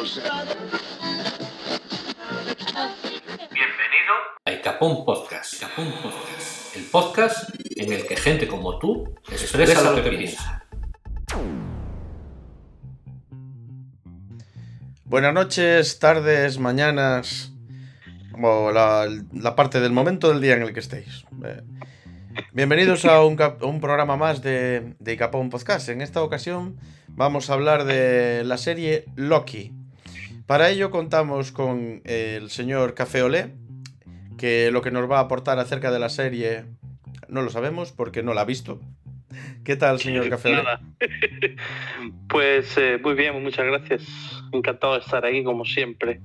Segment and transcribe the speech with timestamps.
[0.00, 0.24] Bienvenido
[4.46, 5.56] a Icapón Podcast.
[5.56, 6.74] Icapón Podcast.
[6.74, 10.64] El podcast en el que gente como tú expresa lo que piensa.
[15.04, 17.52] Buenas noches, tardes, mañanas
[18.42, 21.26] o la, la parte del momento del día en el que estéis.
[21.44, 21.60] Eh,
[22.54, 25.90] bienvenidos a un programa más de, de Icapón Podcast.
[25.90, 26.78] En esta ocasión
[27.08, 29.74] vamos a hablar de la serie Loki.
[30.50, 33.54] Para ello contamos con el señor Café Olé,
[34.36, 36.64] que lo que nos va a aportar acerca de la serie
[37.28, 38.80] no lo sabemos porque no la ha visto.
[39.62, 40.64] ¿Qué tal, señor Café Olé?
[40.64, 40.80] Nada.
[42.28, 44.02] pues eh, muy bien, muchas gracias.
[44.50, 46.20] Encantado de estar aquí como siempre.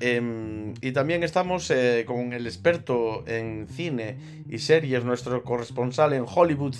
[0.00, 4.16] Em, y también estamos eh, con el experto en cine
[4.48, 6.74] y series, nuestro corresponsal en Hollywood,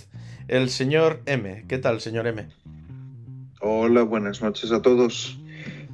[0.49, 1.67] el señor M.
[1.69, 2.49] ¿Qué tal, señor M?
[3.61, 5.39] Hola, buenas noches a todos.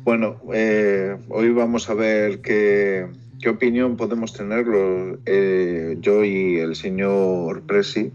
[0.05, 3.07] Bueno, eh, hoy vamos a ver qué,
[3.41, 4.67] qué opinión podemos tener
[5.25, 8.13] eh, yo y el señor Presi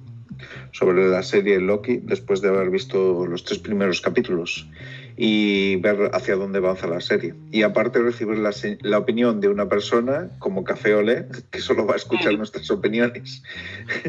[0.71, 4.67] sobre la serie Loki después de haber visto los tres primeros capítulos
[5.21, 7.33] y ver hacia dónde avanza la serie.
[7.51, 8.51] Y aparte recibir la,
[8.83, 13.43] la opinión de una persona como Café Olé, que solo va a escuchar nuestras opiniones.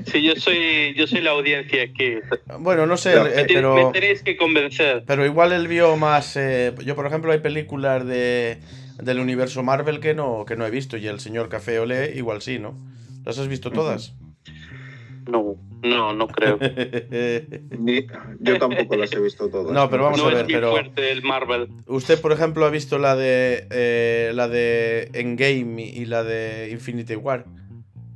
[0.06, 2.18] Sí, yo soy, yo soy la audiencia aquí.
[2.60, 5.02] Bueno, no sé, Claro, eh, pero, me tenéis que convencer.
[5.04, 6.36] pero igual él vio más...
[6.36, 8.58] eh, yo, por ejemplo, hay películas de,
[9.02, 12.40] del universo Marvel que no, que no he visto y el señor Café Olé igual
[12.40, 12.78] sí, ¿no?
[13.24, 14.14] ¿Las has visto todas?
[15.26, 16.58] No, no, no creo.
[17.78, 18.06] Ni-
[18.40, 19.72] yo tampoco las he visto todas.
[19.72, 21.68] No, pero vamos no a ver, es muy pero- fuerte el Marvel.
[21.86, 27.16] Usted, por ejemplo, ha visto la de eh, la de Endgame y la de Infinity
[27.16, 27.44] War,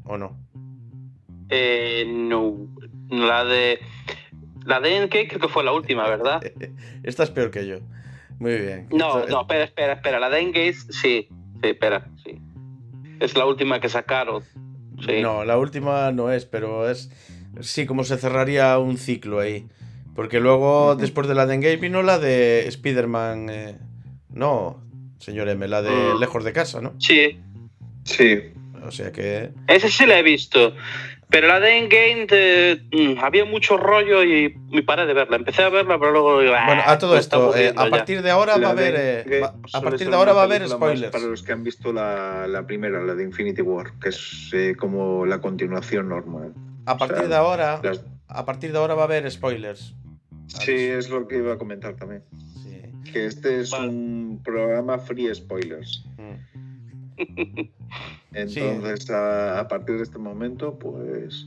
[0.05, 0.37] ¿o no?
[1.51, 2.57] Eh, no.
[3.11, 3.79] La de.
[4.65, 6.43] La de Endgame creo que fue la última, ¿verdad?
[7.03, 7.77] Esta es peor que yo.
[8.39, 8.89] Muy bien.
[8.91, 10.19] No, no, espera, espera, espera.
[10.19, 10.91] La de Endgame, sí.
[11.29, 11.29] Sí,
[11.63, 12.41] espera, sí.
[13.21, 14.43] Es la última que sacaron.
[15.07, 15.21] Sí.
[15.23, 17.11] No, la última no es, pero es
[17.61, 19.67] sí como se cerraría un ciclo ahí.
[20.15, 23.49] Porque luego, después de la de Endgame, vino la de Spider-Man.
[23.51, 23.79] eh,
[24.31, 24.83] no,
[25.19, 26.21] señor M, la de Mm.
[26.21, 26.95] Lejos de Casa, ¿no?
[26.99, 27.39] Sí,
[28.05, 28.39] Sí,
[28.87, 29.51] O sea que.
[29.67, 30.75] Ese sí la he visto.
[31.31, 35.37] Pero la de Endgame te- mm, había mucho rollo y me paré de verla.
[35.37, 36.35] Empecé a verla, pero luego.
[36.37, 36.53] Bueno,
[36.85, 37.91] "Ah, a todo esto, eh, a ya".
[37.91, 38.95] partir de ahora va a haber.
[38.97, 41.11] eh, va- a partir de ahora va a haber spoilers.
[41.13, 44.77] Para los que han visto la, la primera, la de Infinity War, que es eh,
[44.79, 46.53] como la continuación normal.
[46.87, 47.81] A partir o sea, de ahora.
[47.83, 49.95] Las- A partir de ahora va a haber spoilers.
[50.47, 52.23] sí, es lo que iba a comentar también.
[52.63, 53.11] Sí.
[53.13, 53.89] Que este es Vale.
[53.89, 56.05] un programa free spoilers.
[56.19, 56.64] Mm.
[58.33, 61.47] Entonces, a, a partir de este momento, pues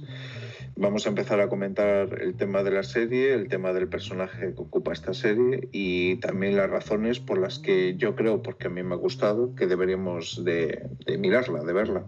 [0.75, 4.61] vamos a empezar a comentar el tema de la serie, el tema del personaje que
[4.61, 8.83] ocupa esta serie y también las razones por las que yo creo, porque a mí
[8.83, 12.03] me ha gustado, que deberíamos de, de mirarla, de verla.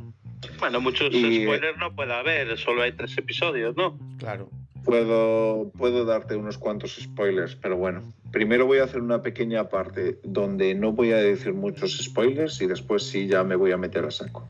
[0.60, 4.00] Bueno, muchos Y- spoilers no puede haber, solo hay tres episodios, ¿no?
[4.20, 4.50] Claro.
[4.84, 8.02] Puedo, puedo darte unos cuantos spoilers, pero bueno.
[8.32, 12.68] Primero voy a hacer una pequeña parte donde no voy a decir muchos spoilers y
[12.68, 14.48] después sí ya me voy a meter a saco.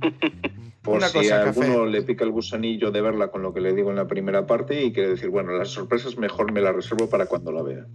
[0.82, 1.60] Por Una si cosa, a Café.
[1.64, 4.46] alguno le pica el gusanillo de verla con lo que le digo en la primera
[4.46, 7.86] parte y quiere decir, bueno, las sorpresas mejor me las reservo para cuando la vea.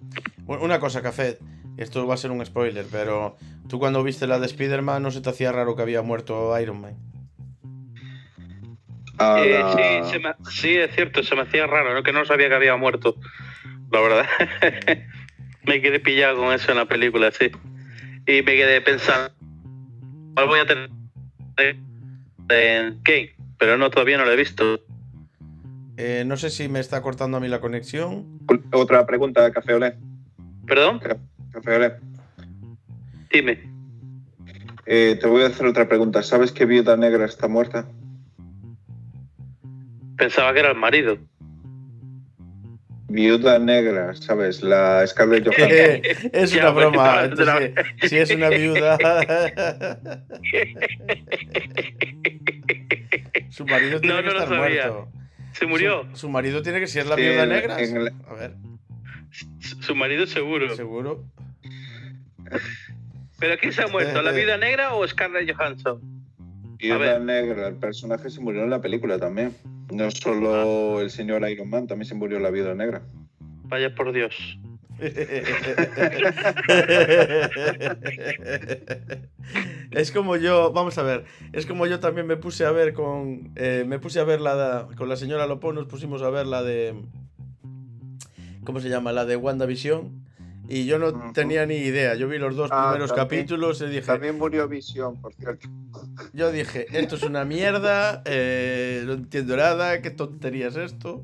[0.45, 1.37] Bueno, Una cosa, Café.
[1.77, 3.35] Esto va a ser un spoiler, pero
[3.67, 6.81] tú cuando viste la de Spider-Man no se te hacía raro que había muerto Iron
[6.81, 6.95] Man.
[9.19, 9.71] A Eh, la-
[10.03, 12.03] sí, se me- sí, es cierto, se me hacía raro, ¿no?
[12.03, 13.15] Que no sabía que había muerto.
[13.91, 14.25] La verdad.
[15.65, 17.51] me quedé pillado con eso en la película, sí.
[18.25, 19.31] Y me quedé pensando,
[20.35, 20.89] ¿cuál voy a tener
[22.49, 23.35] en Kane?
[23.59, 24.81] Pero no, todavía no lo he visto.
[25.97, 28.39] Eh, no sé si me está cortando a mí la conexión.
[28.71, 29.95] Otra pregunta, Café Olé.
[30.65, 30.99] ¿Perdón?
[31.51, 31.93] Café Olé.
[33.31, 33.69] Dime.
[34.85, 36.23] Eh, te voy a hacer otra pregunta.
[36.23, 37.87] ¿Sabes que Viuda Negra está muerta?
[40.17, 41.17] Pensaba que era el marido.
[43.09, 44.63] Viuda Negra, ¿sabes?
[44.63, 45.67] La Scarlett Johansson.
[45.69, 46.01] Eh,
[46.33, 47.23] es Ya, una bueno, broma.
[47.25, 47.73] entonces,
[48.09, 48.97] si es una viuda.
[53.49, 54.87] Su marido tiene No, que no lo estar sabía.
[54.91, 55.11] muerto.
[55.53, 56.07] Se murió.
[56.13, 57.79] Su, su marido tiene que ser la Sí, viuda negra.
[57.79, 58.55] en el- A ver,
[59.59, 60.75] Su marido seguro.
[60.75, 61.23] seguro.
[63.39, 64.21] ¿Pero quién se ha muerto?
[64.21, 66.01] ¿La vida negra o Scarlett Johansson?
[66.77, 67.19] Viuda.
[67.19, 69.55] Negra, el personaje se murió en la película también.
[69.93, 73.03] No solo el señor Iron Man, también se murió la Viuda Negra.
[73.65, 74.57] Vaya por Dios.
[79.91, 83.51] es como yo, vamos a ver, es como yo también me puse a ver con,
[83.55, 86.61] eh, me puse a ver la, con la señora Lopo, nos pusimos a ver la
[86.63, 86.93] de,
[88.63, 89.11] ¿cómo se llama?
[89.11, 90.23] La de WandaVision.
[90.69, 92.15] Y yo no tenía ni idea.
[92.15, 95.67] Yo vi los dos Ah, primeros también- capítulos y dije, También murió Visión, por cierto.
[96.33, 101.23] yo dije, esto es una mierda, eh, no entiendo nada, qué tontería es esto.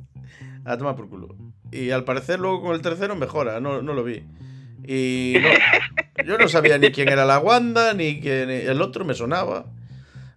[0.65, 1.36] A tomar por culo.
[1.71, 4.24] Y al parecer luego con el tercero mejora, no, no lo vi.
[4.86, 9.13] Y no- yo no sabía ni quién era la Wanda, ni quién el otro me
[9.13, 9.65] sonaba.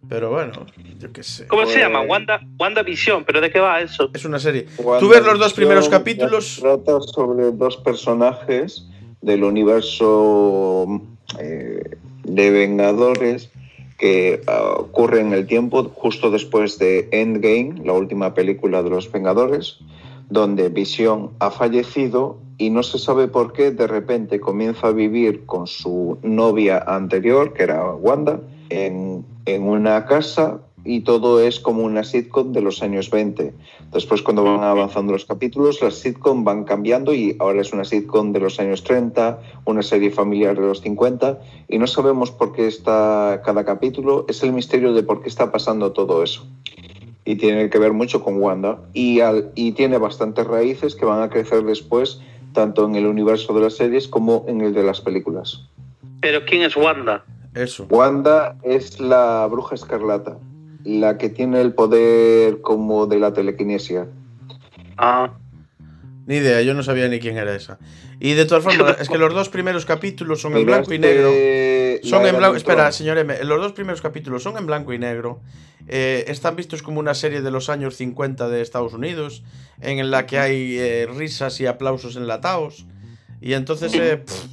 [0.09, 0.67] Pero bueno,
[0.99, 1.47] yo qué sé.
[1.47, 2.01] ¿Cómo se Pues- llama?
[2.03, 4.11] Wanda, Wanda Visión, ¿pero de qué va eso?
[4.15, 4.67] Es una serie.
[5.01, 6.59] Tú ves los dos primeros capítulos.
[6.61, 8.87] Trata sobre dos personajes
[9.23, 11.01] del universo
[11.39, 13.51] eh, de Vengadores
[13.99, 19.11] que ah, ocurre en el tiempo justo después de Endgame, la última película de los
[19.11, 19.79] Vengadores,
[20.29, 25.47] donde Visión ha fallecido y no se sabe por qué de repente comienza a vivir
[25.47, 28.41] con su novia anterior, que era Wanda,
[28.71, 33.55] en, en una casa y todo es como una sitcom de los años 20.
[33.93, 38.33] Después, cuando van avanzando los capítulos, las sitcom van cambiando y ahora es una sitcom
[38.33, 42.67] de los años 30, una serie familiar de los 50 y no sabemos por qué
[42.67, 44.25] está cada capítulo.
[44.29, 46.47] Es el misterio de por qué está pasando todo eso.
[47.25, 51.23] Y tiene que ver mucho con Wanda y, al- y tiene bastantes raíces que van
[51.23, 52.21] a crecer después,
[52.53, 55.69] tanto en el universo de las series como en el de las películas.
[56.21, 57.25] ¿Pero quién es Wanda?
[57.55, 57.87] Eso.
[57.91, 60.37] Wanda es la bruja escarlata,
[60.85, 64.09] la que tiene el poder como de la telequinesia.
[64.97, 65.35] Ah,
[66.27, 67.79] Ni idea, yo no sabía ni quién era esa.
[68.21, 71.31] Y de todas formas, es que los dos primeros capítulos son en blanco y negro.
[72.05, 72.57] Son en blanco.
[72.57, 73.43] Espera, señor M.
[73.43, 75.41] Los dos primeros capítulos son en blanco y negro.
[75.89, 79.43] Eh, están vistos como una serie de los años 50 de Estados Unidos,
[79.81, 82.87] en la que hay eh, risas y aplausos enlatados.
[83.41, 84.45] Y entonces, eh, pff,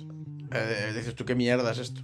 [0.52, 2.02] eh, dices tú, ¿qué mierda es esto?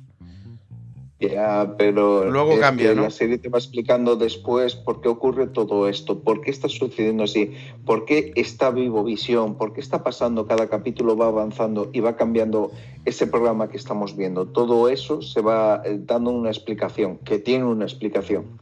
[1.19, 3.03] Ya, pero Luego cambia, ¿no?
[3.03, 7.23] La serie te va explicando después por qué ocurre todo esto, por qué está sucediendo
[7.23, 7.53] así,
[7.85, 12.17] por qué está vivo Visión, por qué está pasando, cada capítulo va avanzando y va
[12.17, 12.71] cambiando
[13.06, 14.47] ese programa que estamos viendo.
[14.47, 18.59] Todo eso se va eh, dando una explicación, que tiene una explicación.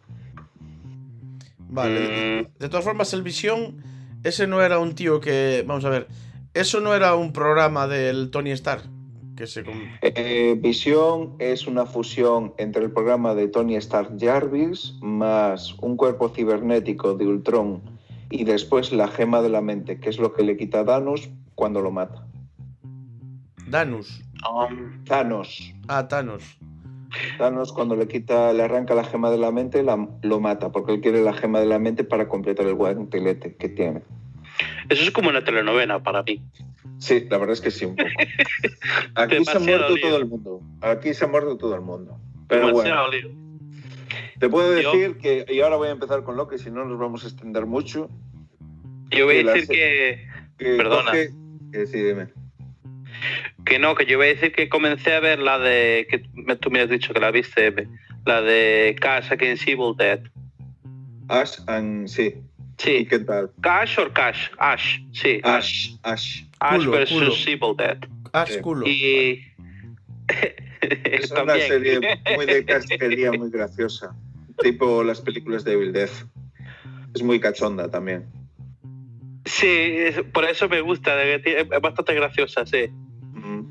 [1.70, 2.52] Vale.
[2.60, 3.84] De todas formas, el Visión,
[4.24, 5.64] ese no era un tío que.
[5.66, 6.08] Vamos a ver.
[6.54, 8.84] Eso no era un programa del Tony Stark.
[9.44, 9.66] Que se.
[9.66, 15.98] com- Eh, Visión es una fusión entre el programa de Tony Stark Jarvis más un
[15.98, 17.82] cuerpo cibernético de Ultron
[18.30, 21.30] y después la gema de la mente, que es lo que le quita a Thanos
[21.56, 22.26] cuando lo mata.
[23.68, 24.24] Danus.
[24.50, 25.74] um, Thanos.
[25.90, 26.58] Ah, Thanos.
[27.38, 30.94] Thanos cuando le quita, le arranca la gema de la mente, la- lo mata, porque
[30.94, 34.04] él quiere la gema de la mente para completar el guantelete que tiene.
[34.90, 36.42] Eso es como una telenovela para mí.
[37.00, 38.10] Sí, la verdad es que sí, un poco.
[39.16, 40.02] Aquí se ha muerto lío.
[40.08, 40.62] todo el mundo.
[40.82, 42.18] Aquí se ha muerto todo el mundo.
[42.48, 43.36] Pero Demasiado bueno, lío.
[44.40, 46.86] te puedo Yo- decir que, y ahora voy a empezar con lo que si no
[46.86, 48.10] nos vamos a extender mucho.
[49.10, 50.28] Yo voy a decir que,
[50.58, 51.12] que Perdona.
[51.12, 51.34] coge-
[51.72, 52.28] que sí, dime.
[53.66, 56.08] que no, que yo voy a decir que comencé a ver la de.
[56.10, 56.20] que
[56.58, 57.74] tú me has dicho que la viste,
[58.26, 60.22] la de Cash Against Evil Dead.
[61.30, 62.36] Ash and sí.
[62.84, 63.50] ¿Y Sí, qué tal?
[63.62, 64.50] Cash o Cash?
[64.58, 65.40] Ash, sí.
[65.44, 66.44] Ash, Ash.
[66.60, 67.98] Ash Culo, versus Evil Dead.
[68.48, 68.60] Sí.
[68.62, 68.88] culo.
[68.88, 69.42] Y.
[71.06, 71.68] Es una También.
[71.68, 72.00] serie
[72.36, 74.16] muy de casquería, muy graciosa.
[74.62, 76.26] Tipo las películas de Evil Death.
[77.16, 78.26] Es muy cachonda también.
[79.46, 82.88] Sí, es- por eso me gusta, es bastante graciosa, sí.
[83.34, 83.62] Mm.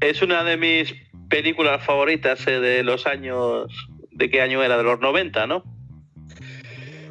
[0.00, 0.94] Es una de mis
[1.28, 3.72] películas favoritas eh, de los años.
[4.10, 4.76] ¿De qué año era?
[4.76, 5.62] De los 90, ¿no?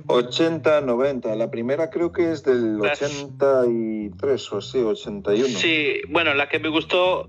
[0.07, 1.35] 80, 90.
[1.35, 5.47] La primera creo que es del Las- 83 o así, 81.
[5.47, 7.27] Sí, bueno, la que me gustó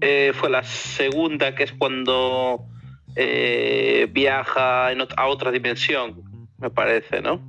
[0.00, 2.64] eh, fue la segunda, que es cuando
[3.16, 6.22] eh, viaja en ot- a otra dimensión,
[6.58, 7.40] me parece, ¿no?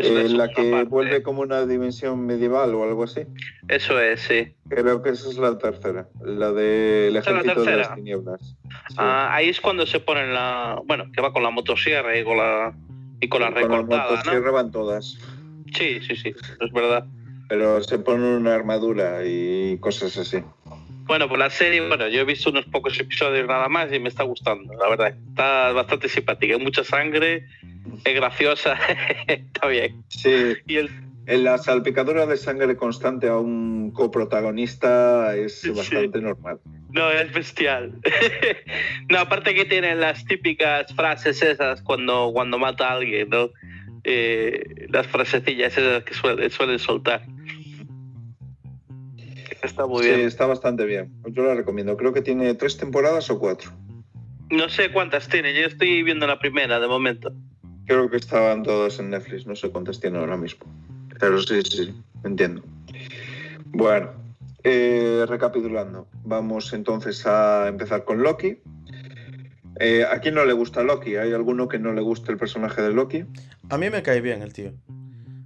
[0.00, 0.84] Eh, la que parte.
[0.88, 3.22] vuelve como una dimensión medieval o algo así.
[3.66, 4.54] Eso es, sí.
[4.68, 6.06] Creo que esa es la tercera.
[6.22, 7.76] La del ¿Esa es la ejército de tercera?
[7.88, 8.40] las tinieblas.
[8.90, 8.94] Sí.
[8.96, 10.80] Ah, ahí es cuando se ponen la.
[10.86, 12.76] Bueno, que va con la motosierra y con la.
[13.20, 14.70] Y con la Con la recortada, ¿no?
[14.70, 15.18] todas.
[15.74, 17.04] Sí, sí, sí, es verdad.
[17.48, 20.42] Pero se pone una armadura y cosas así.
[21.04, 24.10] Bueno, pues la serie, bueno, yo he visto unos pocos episodios nada más y me
[24.10, 25.14] está gustando, la verdad.
[25.30, 27.46] Está bastante simpática, hay mucha sangre,
[28.04, 28.78] es graciosa,
[29.26, 30.04] está bien.
[30.08, 30.90] Sí, Y el,
[31.28, 35.70] en la salpicadura de sangre constante a un coprotagonista es Sí.
[35.70, 36.58] bastante normal.
[36.90, 37.92] no, es bestial.
[39.10, 43.50] no, aparte que tiene las típicas frases esas cuando, cuando mata a alguien, ¿no?
[44.04, 47.22] Eh, las frasecillas esas que suele- suelen soltar.
[49.62, 50.20] Está muy Sí, bien.
[50.22, 51.12] está bastante bien.
[51.30, 51.96] Yo la recomiendo.
[51.96, 53.70] Creo que tiene tres temporadas o cuatro.
[54.50, 57.32] No sé cuántas tiene, yo estoy viendo la primera de momento.
[57.86, 59.46] Creo que estaban todas en Netflix.
[59.46, 60.64] No sé cuántas tiene ahora mismo.
[61.18, 61.94] Pero sí, sí,
[62.24, 62.62] entiendo.
[63.72, 64.12] Bueno,
[64.64, 68.58] Eh, recapitulando, vamos entonces a empezar con Loki.
[69.78, 71.14] Eh, ¿A quién no le gusta Loki?
[71.16, 73.24] ¿Hay alguno que no le guste el personaje de Loki?
[73.70, 74.72] A mí me cae bien el tío.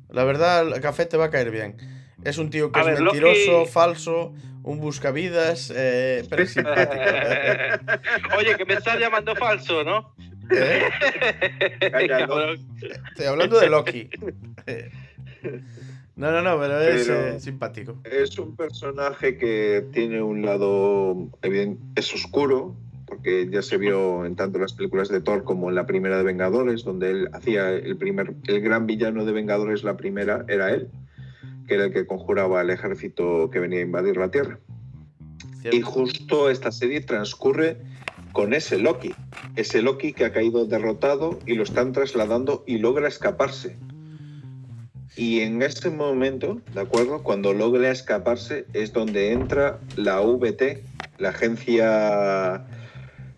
[0.08, 1.76] La verdad, el café te va a caer bien.
[2.24, 6.50] Es un tío que A es ver, mentiroso, Loki- falso, un buscavidas, eh, pero es
[6.52, 6.92] simpático.
[8.38, 10.14] Oye, que me estás llamando falso, ¿no?
[10.50, 10.82] ¿Eh?
[11.92, 12.28] Calla, no.
[12.34, 12.56] Cabrón.
[13.08, 14.08] Estoy hablando de Loki.
[16.14, 17.96] No, no, no, pero es Pero- eh, simpático.
[18.04, 21.30] Es un personaje que tiene un lado,
[21.94, 25.87] es oscuro, porque ya se vio en tanto las películas de Thor como en la
[25.87, 30.44] primera de Vengadores, donde él hacía el primer, el gran villano de Vengadores, la primera
[30.49, 30.88] era él,
[31.66, 34.58] que era el que conjuraba al ejército que venía a invadir la Tierra.
[35.61, 35.76] Cierto.
[35.76, 37.78] Y justo esta serie transcurre
[38.32, 39.14] con ese Loki,
[39.56, 43.76] ese Loki que ha caído derrotado y lo están trasladando y logra escaparse.
[45.16, 47.23] Y en ese momento, ¿de acuerdo?
[47.23, 50.83] Cuando logra escaparse es donde entra la VT,
[51.19, 52.64] la agencia...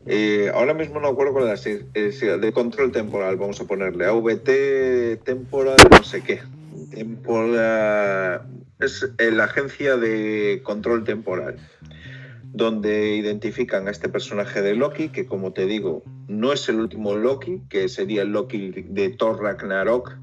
[0.07, 5.25] eh, ahora mismo no acuerdo cuál es, es de control temporal, vamos a ponerle AVT
[5.25, 6.41] temporal, no sé qué.
[6.93, 8.43] Temporal,
[8.79, 11.57] es eh, la agencia de control temporal
[12.53, 17.17] donde identifican a este personaje de Loki, que como te digo, no es el último
[17.17, 20.17] Loki, que sería el Loki de Thor Ragnarok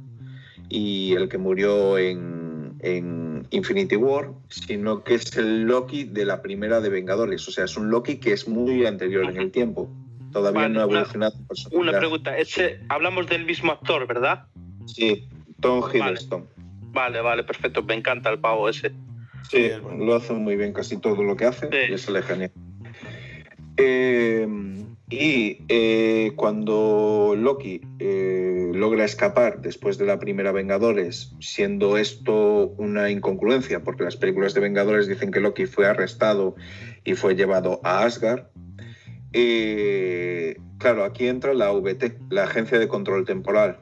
[0.71, 6.41] y el que murió en, en Infinity War, sino que es el Loki de la
[6.41, 7.45] primera de Vengadores.
[7.47, 9.89] O sea, es un Loki que es muy anterior en el tiempo.
[10.31, 11.35] Todavía Vale, no ha una- evolucionado.
[11.47, 11.81] personalidad.
[11.89, 14.45] Una pregunta, ese, hablamos del mismo actor, ¿verdad?
[14.85, 15.27] Sí,
[15.59, 15.83] Tom.
[15.93, 16.47] Hiddleston.
[16.93, 17.83] Vale, vale, perfecto.
[17.83, 18.93] Me encanta el pavo ese.
[19.49, 21.77] Sí, lo hace muy bien casi todo lo que hace Sí.
[21.89, 22.51] y es sale genial.
[23.77, 24.47] Eh,
[25.11, 33.09] y eh, cuando Loki eh, logra escapar después de la primera Vengadores, siendo esto una
[33.09, 36.55] incongruencia, porque las películas de Vengadores dicen que Loki fue arrestado
[37.03, 38.45] y fue llevado a Asgard,
[39.33, 43.79] eh, claro, aquí entra la VT, la Agencia de Control Temporal.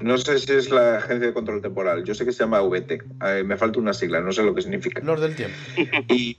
[0.00, 3.02] No sé si es la Agencia de Control Temporal, yo sé que se llama VT,
[3.46, 5.02] me falta una sigla, no sé lo que significa.
[5.02, 5.56] Lord del tiempo.
[6.10, 6.36] Y,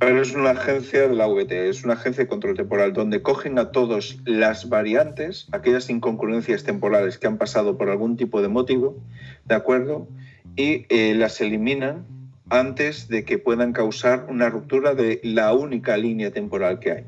[0.00, 3.58] pero es una agencia de la VT, es una agencia de control temporal donde cogen
[3.58, 8.96] a todas las variantes, aquellas incongruencias temporales que han pasado por algún tipo de motivo,
[9.44, 10.08] ¿de acuerdo?
[10.56, 12.06] Y eh, las eliminan
[12.48, 17.04] antes de que puedan causar una ruptura de la única línea temporal que hay.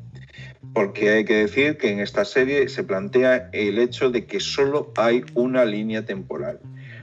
[0.75, 4.93] Porque hay que decir que en esta serie se plantea el hecho de que solo
[4.97, 6.61] hay una línea temporal.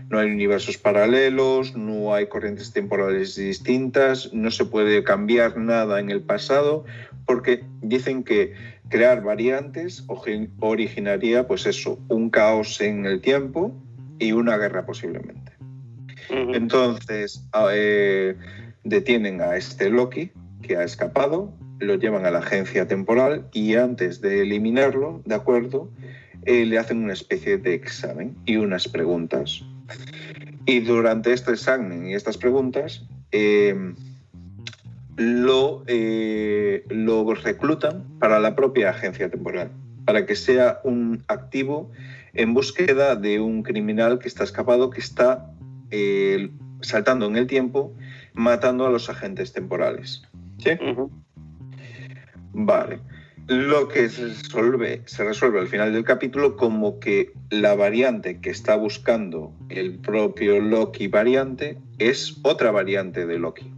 [0.10, 6.10] No hay universos paralelos, no hay corrientes temporales distintas, no se puede cambiar nada en
[6.10, 6.84] el pasado,
[7.26, 8.54] porque dicen que
[8.90, 10.04] crear variantes
[10.60, 13.72] originaría, pues eso, un caos en el tiempo
[14.18, 15.52] y una guerra posiblemente.
[16.30, 18.36] Entonces eh,
[18.84, 24.22] detienen a este Loki que ha escapado, lo llevan a la agencia temporal y antes
[24.22, 25.92] de eliminarlo, ¿de acuerdo?
[26.46, 29.64] Eh, le hacen una especie de examen y unas preguntas.
[30.66, 33.94] Y durante este examen y estas preguntas, eh,
[35.16, 39.72] lo, eh, lo reclutan para la propia agencia temporal,
[40.06, 41.92] para que sea un activo
[42.34, 45.52] en búsqueda de un criminal que está escapado, que está
[45.92, 47.94] eh, saltando en el tiempo,
[48.34, 50.24] matando a los agentes temporales.
[50.58, 50.72] ¿Sí?
[52.54, 53.00] Vale.
[53.50, 58.52] Lo que se resuelve, se resuelve al final del capítulo como que la variante que
[58.52, 63.74] está buscando el propio Loki variante es otra variante de Loki.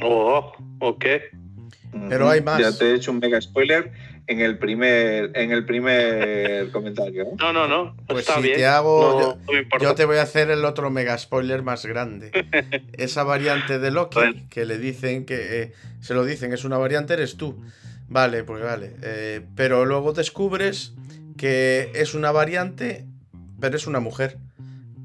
[0.00, 1.04] Oh, ok.
[2.08, 2.58] Pero hay más.
[2.60, 3.92] Ya te he hecho un mega spoiler
[4.26, 7.24] en el primer, en el primer comentario.
[7.24, 7.30] ¿eh?
[7.38, 7.96] No, no, no.
[8.06, 8.56] Pues está si bien.
[8.56, 12.30] te hago- No, yo- no te voy a hacer el otro mega spoiler más grande.
[12.94, 17.12] Esa variante de Loki que le dicen que eh, se lo dicen es una variante
[17.14, 17.62] eres tú.
[18.08, 18.96] Vale, pues vale.
[19.02, 20.94] Eh, pero luego descubres
[21.36, 23.06] que es una variante,
[23.60, 24.38] pero es una mujer.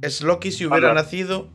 [0.01, 1.49] Es Loki si hubiera nacido.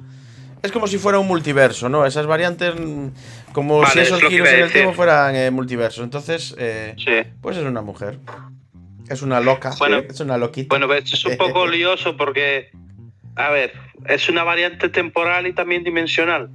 [0.62, 2.04] Es como si fuera un multiverso, ¿no?
[2.04, 3.08] Esas variantes, mm,
[3.52, 6.02] como Vale, si esos es giros en el tiempo fueran eh, multiversos.
[6.02, 7.30] Entonces, eh, Sí.
[7.40, 8.18] pues es una mujer.
[9.08, 9.72] Es una loca.
[9.78, 10.68] Bueno, es una loquita.
[10.70, 12.70] Bueno, pues es un poco lioso porque,
[13.36, 13.72] a ver,
[14.06, 16.50] es una variante temporal y también dimensional.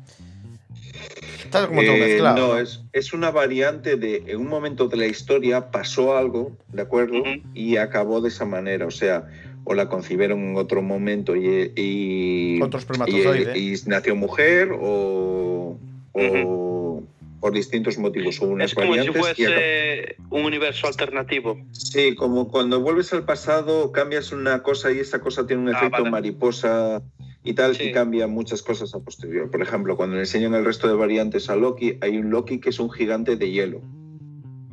[1.43, 2.37] Está como todo Eh, mezclado.
[2.53, 6.81] no, es, es una variante de en un momento de la historia pasó algo, ¿de
[6.81, 7.23] acuerdo?
[7.53, 8.85] Y acabó de esa manera.
[8.87, 9.27] O sea,
[9.65, 13.57] o la concibieron en otro momento y, y, Otro espermatozoide.
[13.57, 15.77] y- y nació mujer o,
[16.13, 17.03] o
[17.39, 18.39] por distintos motivos.
[18.41, 21.57] Hubo unas Es como si variantes y acabó- fuese un universo alternativo.
[21.71, 25.77] Sí, como cuando vuelves al pasado, cambias una cosa y esa cosa tiene un Ah,
[25.77, 26.09] efecto vale.
[26.11, 27.01] mariposa
[27.43, 27.83] y tal, Sí.
[27.83, 29.51] y cambia muchas cosas a posterior.
[29.51, 32.69] Por ejemplo, cuando le enseñan el resto de variantes a Loki, hay un Loki que
[32.69, 33.81] es un gigante de hielo,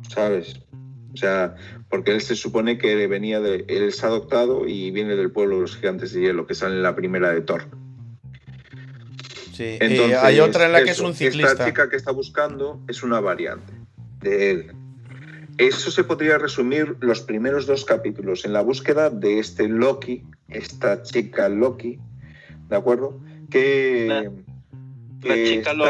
[0.09, 0.61] ¿sabes?
[1.13, 1.55] O sea,
[1.89, 5.61] porque él se supone que venía de, él es adoptado y viene del pueblo de
[5.63, 7.65] los gigantes de hielo, que sale en la primera de Thor.
[9.51, 11.51] Sí, y Entonces, hay otra en la que es un ciclista.
[11.51, 13.73] Esta chica que está buscando es una variante
[14.21, 14.71] de él.
[15.57, 21.03] Eso se podría resumir los primeros dos capítulos en la búsqueda de este Loki, esta
[21.03, 21.99] chica Loki,
[22.71, 23.19] ¿de acuerdo?
[23.51, 24.07] Que,
[25.21, 25.85] La- chica lo,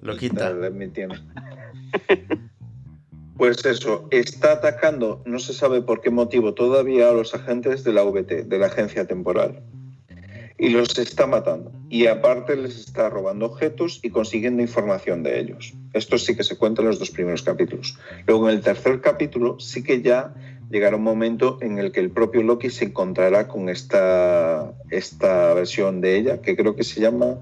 [0.00, 0.50] Loquita.
[0.50, 1.16] la- me entiendo.
[3.36, 7.92] Pues eso, está atacando, no se sabe por qué motivo todavía a los agentes de
[7.92, 9.60] la VT, de la agencia temporal.
[10.56, 11.72] Y los está matando.
[11.90, 15.74] Y aparte les está robando objetos y consiguiendo información de ellos.
[15.94, 17.98] Esto sí que se cuenta en los dos primeros capítulos.
[18.28, 20.32] Luego en el tercer capítulo sí que ya
[20.70, 26.00] llegará un momento en el que el propio Loki se encontrará con esta, esta versión
[26.00, 27.36] de ella, que creo que se llama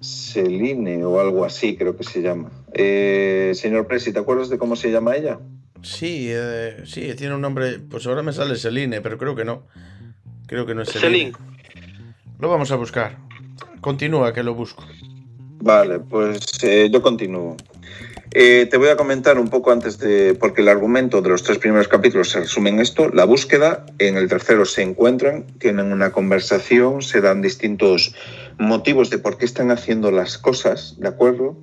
[0.00, 2.50] Celine o algo así, creo que se llama.
[2.72, 5.38] Eh, señor Presi, ¿te acuerdas de cómo se llama ella?
[5.82, 7.78] Sí, eh, sí, tiene un nombre.
[7.78, 9.62] Pues ahora me sale Celine, pero creo que no.
[10.46, 11.32] Creo que no es Celine.
[11.32, 11.32] Celine.
[12.38, 13.18] Lo vamos a buscar.
[13.80, 14.84] Continúa, que lo busco.
[15.62, 17.56] Vale, pues eh, yo continúo.
[18.32, 21.58] Eh, te voy a comentar un poco antes de, porque el argumento de los tres
[21.58, 26.12] primeros capítulos se resume en esto, la búsqueda, en el tercero se encuentran, tienen una
[26.12, 28.14] conversación, se dan distintos
[28.56, 31.56] motivos de por qué están haciendo las cosas, ¿de acuerdo?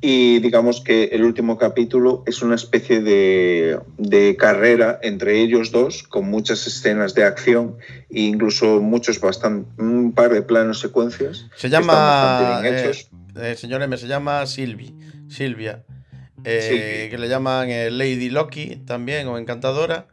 [0.00, 6.04] Y digamos que el último capítulo es una especie de, de carrera entre ellos dos,
[6.04, 7.76] con muchas escenas de acción
[8.10, 11.46] e incluso muchos bastan, un par de planos secuencias.
[11.56, 11.92] Se llama.
[11.92, 14.94] bastante eh, eh, señor M, se llama Silvi.
[15.28, 15.84] Silvia.
[16.44, 17.08] Eh.
[17.10, 20.06] Que le llaman eh, Lady Loki también, o Encantadora.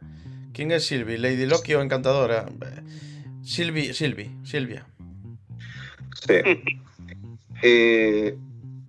[0.54, 1.16] ¿Quién es Silvi?
[1.16, 2.46] ¿Lady Loki o Encantadora?
[2.48, 2.80] Eh,
[3.42, 4.86] Silvi, Silvi, Silvia.
[6.26, 6.34] Sí.
[7.62, 8.36] Eh,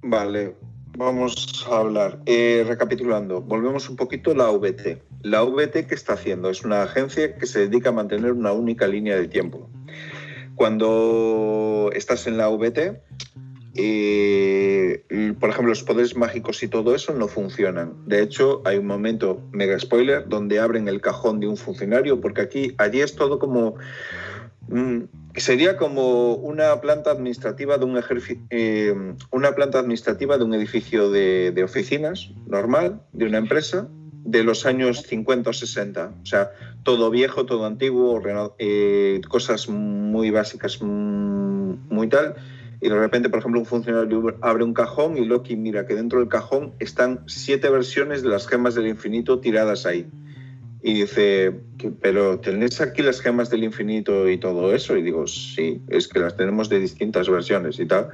[0.03, 0.55] vale,
[0.97, 2.19] vamos a hablar.
[2.27, 5.01] Eh, recapitulando, volvemos un poquito a la VT.
[5.23, 6.49] La VT, ¿qué está haciendo?
[6.49, 9.69] Es una agencia que se dedica a mantener una única línea de tiempo.
[10.53, 13.01] Cuando estás en la VT,
[13.75, 15.03] eh,
[15.39, 17.93] por ejemplo, los poderes mágicos y todo eso no funcionan.
[18.05, 22.41] De hecho, hay un momento, mega spoiler, donde abren el cajón de un funcionario, porque
[22.41, 23.75] aquí, allí es todo como
[24.67, 25.03] Mm,
[25.35, 28.01] Sería como una planta administrativa de un
[28.51, 28.95] eh,
[29.31, 33.89] una planta administrativa de un edificio de, oficinas normal, de una empresa,
[34.23, 36.13] de los años 50 o 60.
[36.23, 36.51] O sea,
[36.83, 38.21] todo viejo, todo antiguo,
[38.59, 42.35] eh, cosas muy básicas, mm, muy tal.
[42.85, 46.19] Y de repente, por ejemplo, un funcionario abre un cajón y Loki mira que dentro
[46.19, 50.05] del cajón están siete versiones de las gemas del infinito tiradas ahí
[50.83, 54.95] y dice, "¿Qué- pero ¿tenéis aquí las gemas del infinito y todo eso?
[54.95, 58.09] Y digo, sí, es que las tenemos de distintas versiones y tal.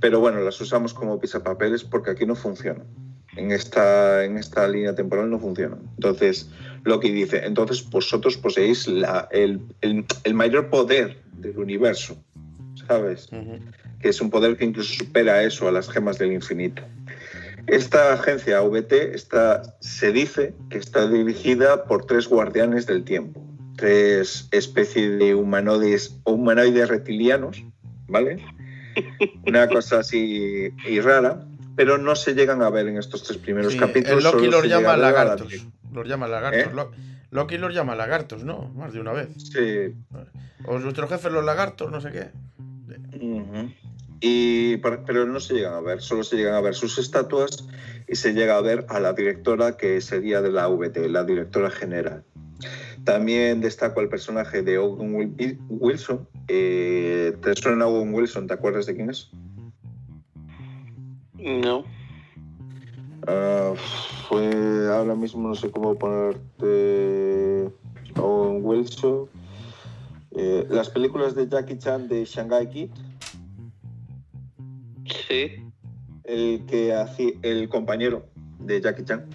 [0.00, 2.86] Pero bueno, las usamos como pisapapeles porque aquí no funcionan.
[3.36, 5.80] En esta, en esta línea temporal no funcionan.
[5.98, 6.48] Entonces,
[6.84, 12.16] Loki dice, entonces vosotros poseéis la, el, el- el mayor poder del universo,
[12.86, 13.28] ¿sabes?
[13.32, 13.58] Ujú.
[14.00, 16.82] Que es un poder que incluso supera eso a las gemas del infinito.
[17.66, 23.44] Esta agencia VT está, se dice que está dirigida por tres guardianes del tiempo,
[23.76, 27.62] tres especies de humanoides, humanoides reptilianos,
[28.06, 28.42] ¿vale?
[29.46, 31.44] Una cosa así y rara,
[31.76, 34.24] pero no se llegan a ver en estos tres primeros Sí, capítulos.
[34.24, 35.48] Loki los llama la lagartos.
[35.48, 35.72] dirección.
[35.92, 36.62] Los llama lagartos.
[36.62, 36.70] ¿Eh?
[36.74, 36.90] Lo-
[37.30, 38.70] Loki los llama lagartos, ¿no?
[38.74, 39.28] Más de una vez.
[39.52, 39.94] Sí,
[40.64, 42.30] O nuestro jefe los lagartos, no sé qué.
[43.18, 43.70] Ujú.
[44.20, 47.68] Y, pero no se llegan a ver, solo se llegan a ver sus estatuas
[48.08, 51.70] y se llega a ver a la directora que sería de la VT, la directora
[51.70, 52.24] general.
[53.04, 56.26] También destaco el personaje de Owen Wil- Wilson.
[56.48, 58.46] Eh, ¿Te suena Owen Wilson?
[58.48, 59.30] ¿Te acuerdas de quién es?
[61.38, 61.84] No.
[63.26, 63.72] Ah,
[64.28, 67.70] fue ahora mismo no sé cómo ponerte
[68.16, 69.28] Owen Wilson.
[70.32, 72.90] Eh, las películas de Jackie Chan de Shanghai Kid.
[75.28, 75.62] Sí.
[76.24, 78.26] el que hacía el compañero
[78.60, 79.26] de Jackie Chan,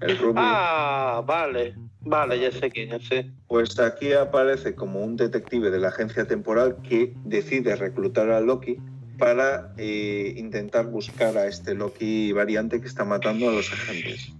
[0.00, 0.34] el rubio.
[0.36, 1.74] Ah, vale.
[2.00, 3.02] Vale, ya sé quién es.
[3.08, 3.32] sí.
[3.48, 8.76] Pues aquí aparece como un detective de la agencia temporal que decide reclutar a Loki
[9.18, 14.32] para eh, intentar buscar a este Loki variante que está matando a los agentes.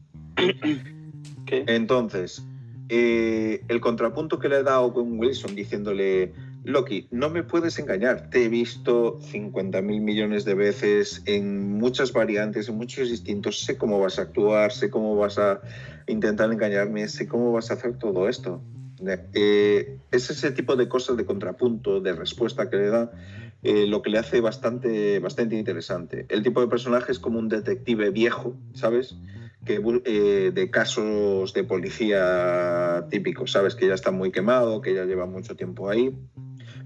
[1.47, 1.64] ¿Qué?
[1.66, 2.47] Entonces,
[2.88, 6.33] eh, el contrapunto que le da Owen Wilson diciéndole,
[6.66, 12.12] Loki, no me puedes engañar, te he visto 50 mil millones de veces en muchas
[12.12, 15.61] variantes, en muchos distintos, sé cómo vas a actuar, sé cómo vas a
[16.09, 18.61] intentar engañarme, sé cómo vas a hacer todo esto.
[19.33, 23.12] Eh, es ese tipo de cosas de contrapunto, de respuesta que le da,
[23.62, 26.26] eh, lo que le hace bastante, bastante interesante.
[26.31, 29.14] El tipo de personaje es como un detective viejo, ¿sabes?
[29.64, 33.76] Que, eh, de casos de policía típicos, ¿sabes?
[33.76, 36.12] Que ya está muy quemado, que ya lleva mucho tiempo ahí,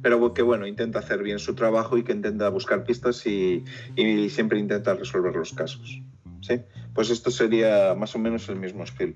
[0.02, 3.64] pero que bueno, intenta hacer bien su trabajo y que intenta buscar pistas y,
[4.28, 6.02] siempre intenta resolver los casos.
[6.40, 6.60] ¿sí?
[6.94, 9.14] Pues esto sería más o menos el mismo estilo.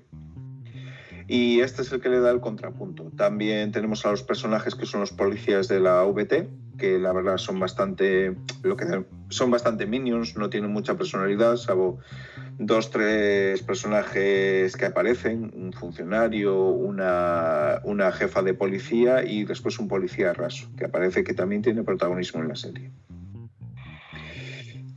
[1.27, 3.11] Y este es el que le da el contrapunto.
[3.17, 7.37] También tenemos a los personajes que son los policías de la VT, que la verdad
[7.37, 8.85] son bastante, lo que
[9.29, 11.99] son bastante minions, no tienen mucha personalidad, salvo
[12.57, 19.87] dos, tres personajes que aparecen, un funcionario, una, una jefa de policía y después un
[19.87, 22.91] policía raso, que aparece que también tiene protagonismo en la serie.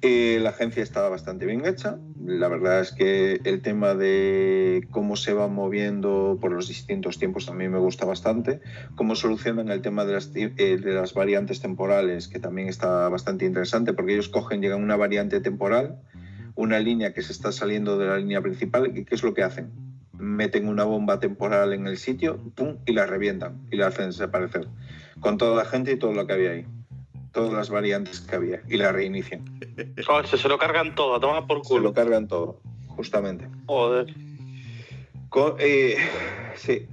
[0.01, 1.99] Eh, la agencia estaba bastante bien hecha.
[2.25, 7.47] La verdad es que el tema de cómo se va moviendo por los distintos tiempos
[7.47, 8.61] también me gusta bastante.
[8.95, 13.45] Cómo solucionan el tema de las, eh, de las variantes temporales, que también está bastante
[13.45, 16.01] interesante, porque ellos cogen, llegan una variante temporal,
[16.55, 19.43] una línea que se está saliendo de la línea principal, y ¿qué es lo que
[19.43, 19.73] hacen?
[20.13, 22.77] Meten una bomba temporal en el sitio, ¡pum!
[22.87, 24.69] y la revientan y la hacen desaparecer.
[25.19, 26.67] Con toda la gente y todo lo que había ahí
[27.33, 29.45] todas las variantes que había y la reinician.
[30.09, 31.81] Oh, se, lo cargan todo, toma por culo.
[31.81, 33.47] Se lo cargan todo, justamente.
[33.67, 34.15] Joder.
[35.59, 35.97] Eh,
[36.57, 36.87] sí,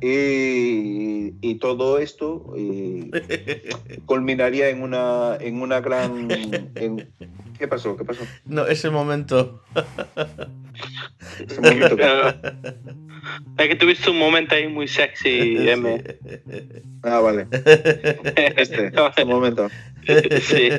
[1.42, 2.46] y, todo esto
[4.06, 6.28] culminaría en una, en una gran...
[7.58, 7.96] ¿Qué pasó?
[7.96, 8.24] ¿Qué pasó?
[8.46, 9.64] No, ese momento.
[11.40, 11.96] ese momento
[13.58, 16.04] Es que tuviste un momento ahí muy sexy, M.
[17.02, 17.48] Ah, vale.
[18.58, 19.70] Este, este momento.
[20.42, 20.70] Sí.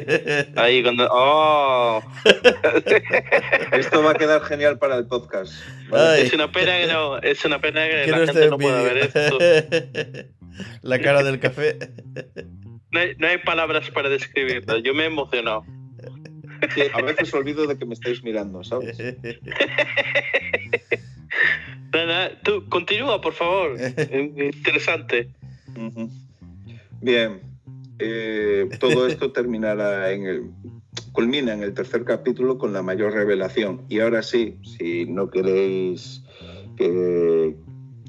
[0.56, 1.08] Ahí cuando.
[1.10, 2.02] ¡Oh!
[3.72, 5.52] Esto va a quedar genial para el podcast.
[6.18, 7.18] Es una pena que no.
[7.18, 9.38] Es una pena que, la gente no pueda ver esto.
[10.82, 11.76] La cara del café.
[12.90, 14.78] No hay, no hay palabras para describirlo.
[14.78, 15.66] Yo me he emocionado.
[16.94, 18.96] a veces olvido de que me estáis mirando, ¿sabes?
[22.42, 23.76] tú continúa, por favor.
[24.10, 25.28] Interesante.
[27.02, 27.55] Bien.
[27.98, 30.50] Eh, todo esto terminará en el.
[31.12, 33.82] culmina en el tercer capítulo con la mayor revelación.
[33.88, 36.22] Y ahora sí, si no queréis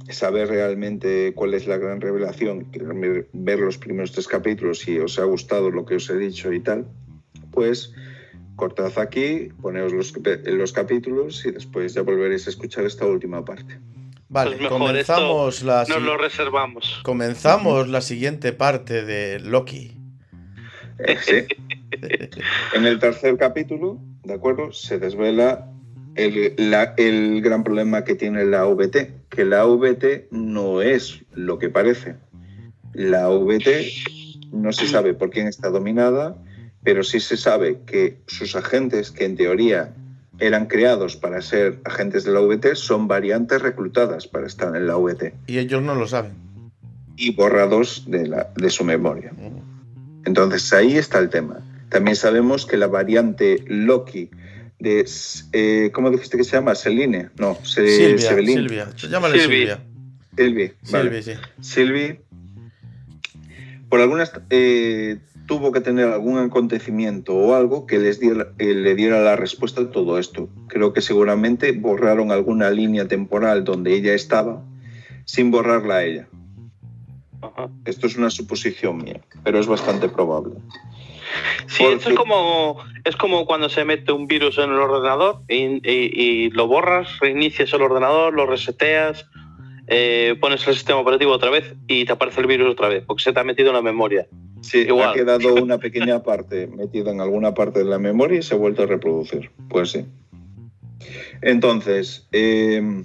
[0.09, 2.67] saber realmente cuál es la gran revelación,
[3.33, 6.59] ver los primeros tres capítulos si os ha gustado lo que os he dicho y
[6.59, 6.87] tal,
[7.51, 7.93] pues
[8.55, 10.13] cortad aquí, poneos los,
[10.45, 13.79] los capítulos y después ya volveréis a escuchar esta última parte.
[14.29, 16.99] Vale, pues comenzamos la nos lo reservamos.
[17.03, 19.97] Comenzamos la siguiente parte de Loki.
[20.99, 21.45] Eh, sí.
[22.73, 24.73] en el tercer capítulo, ¿de acuerdo?
[24.73, 25.69] Se desvela
[26.15, 26.53] el,
[26.97, 32.15] el, gran problema que tiene la VT, que la VT no es lo que parece.
[32.93, 33.69] La VT
[34.51, 36.35] no se sabe por quién está dominada,
[36.83, 39.93] pero sí se sabe que sus agentes, que en teoría
[40.39, 44.97] eran creados para ser agentes de la VT, son variantes reclutadas para estar en la
[44.97, 45.33] VT.
[45.47, 46.33] Y ellos no lo saben.
[47.15, 49.31] Y borrados de, la, de su memoria.
[50.25, 51.59] Entonces ahí está el tema.
[51.89, 54.29] También sabemos que la variante Loki
[54.79, 55.05] de...
[55.53, 56.75] Eh, ¿Cómo dijiste que se llama?
[56.75, 57.29] Celine.
[57.37, 58.17] No, Silvia.
[58.17, 58.89] Silvia.
[59.09, 59.79] Llámale Silvia.
[60.35, 60.73] Silvia.
[60.83, 61.31] Silvia, sí.
[61.61, 62.17] Silvia.
[63.89, 64.31] Por algunas...
[64.49, 65.17] Eh,
[65.47, 69.81] tuvo que tener algún acontecimiento o algo que les diera, eh, le diera la respuesta
[69.81, 70.49] a todo esto.
[70.67, 74.61] Creo que seguramente borraron alguna línea temporal donde ella estaba
[75.25, 76.27] sin borrarla a ella.
[77.85, 80.55] Esto es una suposición mía, pero es bastante probable.
[81.67, 85.81] Sí, esto es como, es como cuando se mete un virus en el ordenador y,
[85.83, 89.25] y lo borras, reinicias el ordenador, lo reseteas,
[89.87, 93.23] eh, pones el sistema operativo otra vez y te aparece el virus otra vez, porque
[93.23, 94.27] se te ha metido en la memoria.
[94.61, 95.09] Sí, Igual.
[95.09, 98.57] ha quedado una pequeña parte metida en alguna parte de la memoria y se ha
[98.57, 99.51] vuelto a reproducir.
[99.69, 100.05] Pues sí.
[101.41, 103.03] Entonces, eh,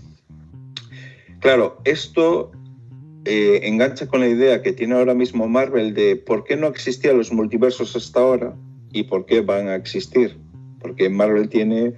[1.40, 2.52] claro, esto
[3.24, 7.18] eh, engancha con la idea que tiene ahora mismo Marvel de por qué no existían
[7.18, 8.54] los multiversos hasta ahora
[8.90, 10.38] y por qué van a existir.
[10.80, 11.94] Porque Marvel tiene,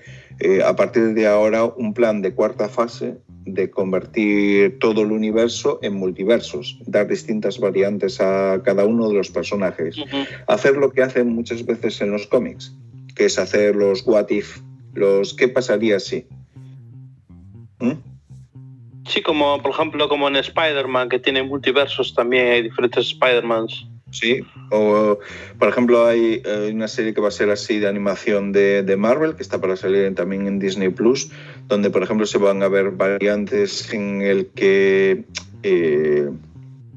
[0.65, 5.95] a partir de ahora, un plan de cuarta fase de convertir todo el universo en
[5.95, 9.97] multiversos, dar distintas variantes a cada uno de los personajes,
[10.47, 12.75] hacer lo que hacen muchas veces en los cómics,
[13.15, 14.61] que es hacer los what if,
[14.95, 16.27] los qué pasaría si.
[17.81, 17.93] ¿Mm?
[19.07, 23.87] Sí, como por ejemplo como en Spider-Man, que tiene multiversos también, hay diferentes Spider-Mans.
[24.15, 25.19] Sí, o
[25.59, 26.41] por ejemplo hay,
[26.73, 30.15] una serie que va a ser así de animación de, Marvel, que está para salir
[30.15, 31.33] también en Disney Plus,
[31.67, 35.25] donde por ejemplo se van a ver variantes en el que...
[35.65, 36.31] Eh,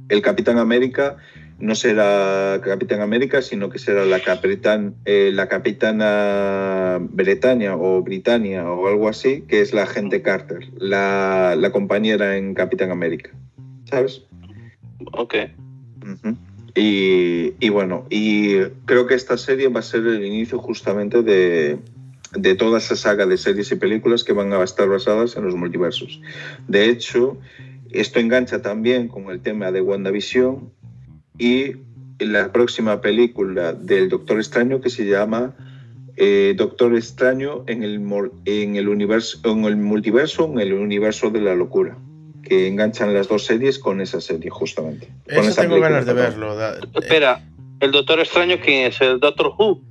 [0.09, 1.17] el Capitán América
[1.59, 8.69] no será Capitán América, sino que será la, capitán, eh, la Capitana Bretaña o Britannia
[8.69, 13.31] o algo así, que es la agente Carter, la, la compañera en Capitán América.
[13.85, 14.23] ¿Sabes?
[15.13, 15.35] Ok.
[16.03, 16.37] Ujú.
[16.77, 21.79] Y, y bueno, y creo que esta serie va a ser el inicio justamente de,
[22.35, 25.55] de toda esa saga de series y películas que van a estar basadas en los
[25.55, 26.21] multiversos.
[26.67, 27.39] De hecho,
[27.91, 30.71] esto engancha también con el tema de WandaVision
[31.39, 31.77] y
[32.19, 35.55] la próxima película del Doctor Extraño que se llama
[36.15, 38.03] eh, Doctor Extraño en el,
[38.45, 41.97] en el universo, en el multiverso, en el universo de la locura,
[42.47, 45.07] que enganchan las dos series con esa serie justamente.
[45.25, 46.55] Con Eso esa tengo película, ganas de verlo.
[46.55, 47.41] da- eh, Espera,
[47.79, 48.99] ¿el Doctor Extraño quién es?
[49.01, 49.81] ¿El Doctor Who?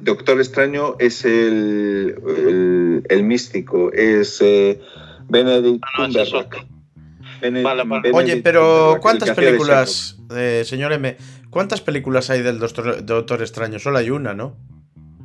[0.00, 4.80] Doctor Extraño es el, el, el místico, es eh,
[5.28, 6.32] Benedict Ah, no, es.
[6.32, 8.02] Benedict- Vale, vale.
[8.02, 11.16] Benedict Oye, pero ¿cuántas películas, eh, señor M,
[11.50, 13.78] cuántas películas hay del Doctor, Doctor Extraño?
[13.78, 14.56] Solo hay una, ¿no?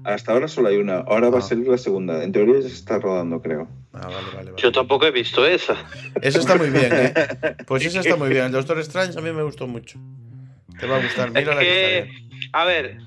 [0.06, 1.44] Hasta ahora solo hay una, ahora va a Ah.
[1.44, 2.24] salir la segunda.
[2.24, 3.68] En teoría ya se está rodando, creo.
[3.94, 4.54] Ah, vale, vale, vale.
[4.58, 5.76] Yo tampoco he visto esa.
[6.22, 7.14] Esa está muy bien, ¿eh?
[7.68, 8.46] Pues esa está muy bien.
[8.46, 10.00] El Doctor Strange a mí me gustó mucho.
[10.80, 11.28] Te va a gustar.
[11.28, 12.50] Es Mira la que que, está bien.
[12.54, 12.98] a ver,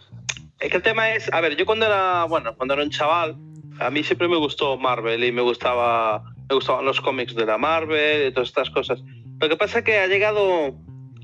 [0.60, 3.36] es que el tema es, a ver, yo cuando era, bueno, cuando era un chaval,
[3.80, 7.58] a mí siempre me gustó Marvel y me gustaba, me gustaban los cómics de la
[7.58, 9.00] Marvel y todas estas cosas.
[9.38, 10.74] Lo que pasa es que ha llegado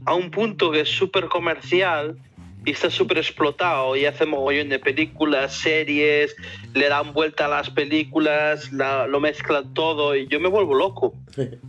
[0.05, 2.19] a un punto que es súper comercial
[2.65, 6.35] y está súper explotado y hace mogollón de películas, series,
[6.75, 11.15] le dan vuelta a las películas, la- lo mezclan todo y yo me vuelvo loco.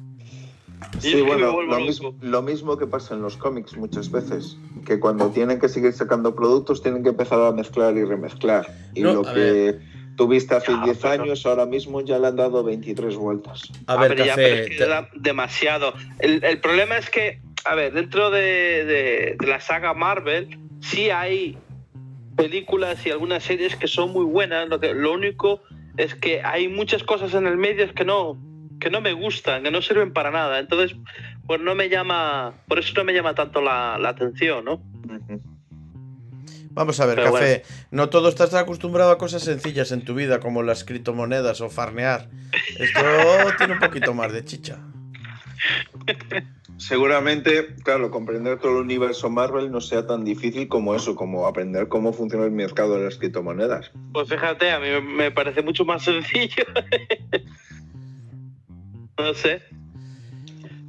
[1.00, 1.80] Sí, bueno, lo
[2.22, 6.36] lo mismo que pasa en los cómics muchas veces, que cuando tienen que seguir sacando
[6.36, 8.68] productos tienen que empezar a mezclar y remezclar.
[8.94, 9.80] Y No, lo que
[10.18, 13.64] tuviste hace Ya, 10 pero- años, ahora mismo ya le han dado 23 vueltas.
[13.88, 15.94] A ver, ya, pero es que te- da demasiado.
[16.20, 18.42] El, el problema es que, a ver, dentro de,
[18.86, 21.58] de- de la saga Marvel, sí hay
[22.36, 24.68] películas y algunas series que son muy buenas.
[24.70, 25.62] Lo, que, lo único
[25.98, 28.38] es que hay muchas cosas en el medio que no,
[28.80, 30.60] que no me gustan, que no sirven para nada.
[30.60, 30.98] Entonces,
[31.48, 34.84] pues no me llama, por eso no me llama tanto la, la atención, ¿no?
[36.72, 37.64] Vamos a ver, Pero café.
[37.92, 42.30] No todo estás acostumbrado a cosas sencillas en tu vida, como las criptomonedas o farnear.
[42.80, 43.02] Esto
[43.58, 44.80] tiene un poquito más de chicha.
[46.78, 51.88] Seguramente, claro, comprender todo el universo Marvel no sea tan difícil como eso, como aprender
[51.88, 53.92] cómo funciona el mercado de las criptomonedas.
[54.12, 56.66] Pues fíjate, a mí me- parece mucho más sencillo.
[59.18, 59.62] no sé.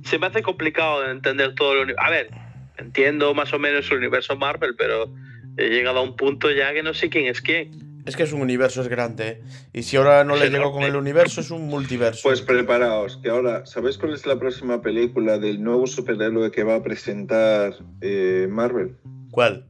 [0.04, 2.02] Se me hace complicado de entender todo el universo.
[2.02, 2.30] A ver,
[2.78, 5.10] entiendo más o menos el universo Marvel, pero
[5.56, 7.70] he llegado a un punto ya que no sé quién es quién.
[8.06, 9.28] Es que es un universo, es grande.
[9.28, 9.42] ¿eh?
[9.72, 12.20] Y si ahora no le Es llego con el universo, es un multiverso.
[12.24, 16.76] Pues preparaos, que ahora, ¿sabéis cuál es la próxima película del nuevo superhéroe que va
[16.76, 18.96] a presentar eh, Marvel?
[19.30, 19.66] ¿Cuál?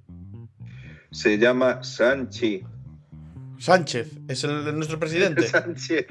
[1.12, 2.62] Se llama Sanchi.
[3.56, 5.42] Sánchez, es el, nuestro presidente.
[5.46, 6.06] Sánchez.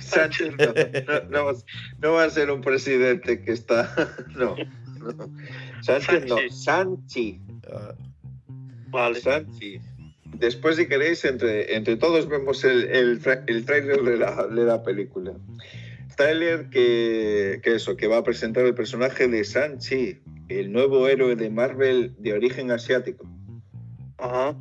[0.00, 1.58] Sánchez no, no, no va-
[2.00, 3.94] no va a ser un presidente que está.
[4.36, 4.54] No.
[5.00, 5.30] no.
[5.82, 6.36] Sánchez no.
[6.50, 6.50] Sanchi.
[6.50, 7.40] Sanchi.
[7.72, 7.94] Ah,
[8.90, 9.20] Vale.
[9.20, 9.80] Sanchi.
[10.34, 14.82] Después, si queréis, entre, entre todos vemos el, el, el tráiler de la, de la
[14.82, 15.32] película.
[16.16, 21.36] Tráiler que, que eso, que va a presentar el personaje de Sanchi, el nuevo héroe
[21.36, 23.24] de Marvel de origen asiático.
[24.18, 24.56] Ajá.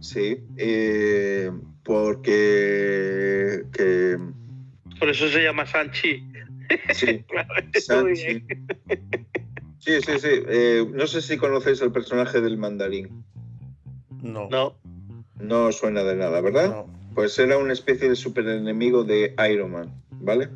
[0.00, 1.50] Sí, eh,
[1.84, 4.18] porque que,
[4.98, 6.26] Por eso se llama Sanchi.
[6.92, 7.24] sí,
[7.80, 8.44] Sanchi.
[9.78, 10.28] Sí, sí, sí.
[10.48, 13.24] eh, no sé si conocéis el personaje del mandarín.
[14.22, 14.48] No.
[14.50, 14.74] No.
[15.38, 16.70] No suena de nada, ¿verdad?
[16.70, 16.86] no.
[17.14, 20.48] Pues era una especie de superenemigo de Iron Man, ¿vale?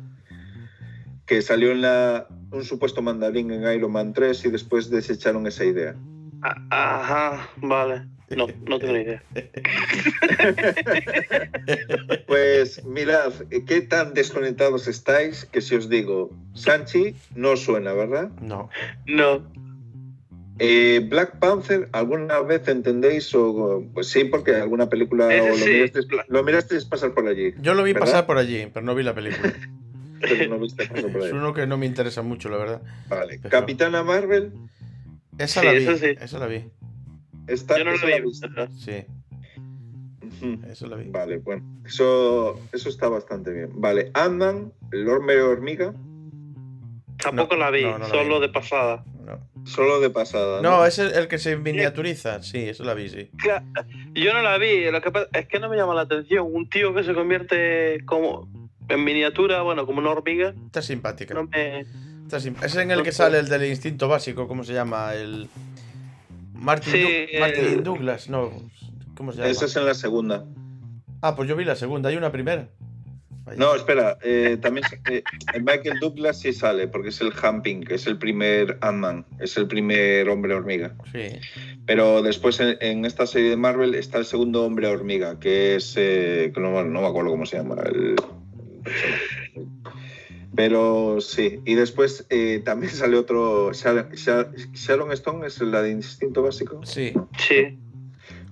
[1.25, 5.65] Que salió en la, un supuesto mandarín en Iron Man 3 y después desecharon esa
[5.65, 5.95] idea.
[6.41, 8.03] A- Ajá, vale.
[8.29, 9.23] No, no tengo ni idea.
[12.27, 13.33] Pues mirad,
[13.67, 18.29] qué tan desconectados estáis que si os digo, Sanchi no suena, ¿verdad?
[18.41, 18.69] No.
[19.05, 19.43] No.
[20.57, 23.33] Eh, Black Panther, ¿alguna vez entendéis?
[23.35, 25.69] O, pues sí, porque alguna película Ese o lo, sí.
[25.69, 28.05] mirasteis, lo mirasteis pasar por allí, Yo lo vi ¿Verdad?
[28.07, 29.51] pasar por allí, pero no vi la película.
[30.21, 31.33] pero no viste pasar por Es allí.
[31.37, 32.81] uno que no me interesa mucho, la verdad.
[33.09, 33.37] Vale.
[33.41, 34.53] Pero- Capitana Marvel,
[35.37, 35.77] Esa Sí, la vi.
[35.83, 36.15] eso sí.
[36.21, 36.63] Esa la vi.
[37.47, 38.23] está Yo no esa lo la vi.
[38.23, 38.47] viste.
[38.77, 39.05] Sí,
[40.69, 41.09] esa la vi.
[41.09, 43.69] Vale, bueno, eso, eso está bastante bien.
[43.73, 45.93] Vale, Ant-Man, el hormiga,
[47.17, 48.47] Tampoco No, la vi, no, no la solo vi.
[48.47, 49.03] de pasada.
[49.65, 50.61] No, solo de pasada.
[50.61, 52.41] No, es el, el que se miniaturiza.
[52.43, 53.29] Sí, eso la vi, sí.
[54.13, 56.47] Yo no la vi, lo que pasa es que no me llama la atención.
[56.51, 58.47] Un tío que se convierte como
[58.87, 61.33] en miniatura, bueno, como una hormiga, Está simpática.
[61.33, 61.81] no me,
[62.23, 65.13] Está sim- Es en el que sale el del instinto básico, ¿cómo se llama?
[65.13, 65.47] El.
[66.53, 67.01] Martin, Sí,
[67.33, 68.51] Du- Martin el- Douglas, no.
[69.17, 69.49] ¿Cómo se llama?
[69.51, 70.45] Esa es en la segunda.
[71.21, 72.69] Ah, pues yo vi la segunda, hay una primera.
[73.45, 73.59] Vaya.
[73.59, 75.21] No, espera, eh, también eh,
[75.59, 80.27] Michael Douglas sí sale, porque es el Humping, es el primer Ant-Man, es el primer
[80.29, 80.95] hombre hormiga.
[81.11, 81.27] Sí.
[81.85, 85.93] Pero después en, en esta serie de Marvel está el segundo hombre hormiga, que es.
[85.95, 87.75] eh, no, no me acuerdo cómo se llama.
[87.85, 88.15] el-.
[90.55, 93.71] Pero sí, y después eh, también sale otro.
[93.73, 96.81] Sharon, Sha- Sharon Stone es la de Instinto Básico.
[96.83, 97.13] Sí.
[97.37, 97.77] Sí.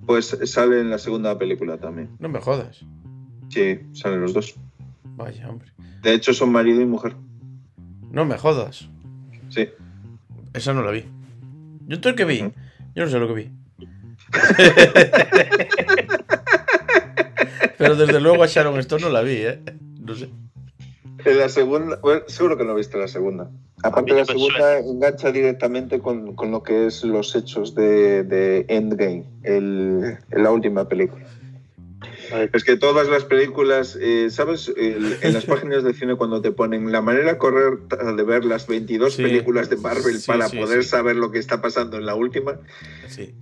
[0.05, 2.09] Pues sale en la segunda película también.
[2.19, 2.85] No me jodas.
[3.49, 4.55] Sí, salen los dos.
[5.15, 5.71] Vaya, hombre.
[6.01, 7.15] De hecho, son marido y mujer.
[8.11, 8.89] No me jodas.
[9.49, 9.69] Sí.
[10.53, 11.05] Esa no la vi.
[11.87, 12.39] ¿Yo entonces qué vi?
[12.95, 13.51] Yo no sé lo que vi.
[17.77, 19.61] Pero desde luego a Sharon Stone no la vi, ¿eh?
[19.99, 20.29] No sé.
[21.25, 23.49] En la segunda, bueno, seguro que no viste la segunda.
[23.83, 29.25] Aparte, la segunda engancha directamente con, con lo que es los hechos de, de Endgame,
[29.43, 31.25] el, la última película.
[32.53, 34.71] Es que todas las películas, eh, ¿sabes?
[34.75, 38.67] El- en las páginas de cine cuando te ponen la manera correcta de ver las
[38.67, 39.23] 22 Sí.
[39.23, 42.59] películas de Marvel Sí, para sí, poder saber lo que está pasando en la última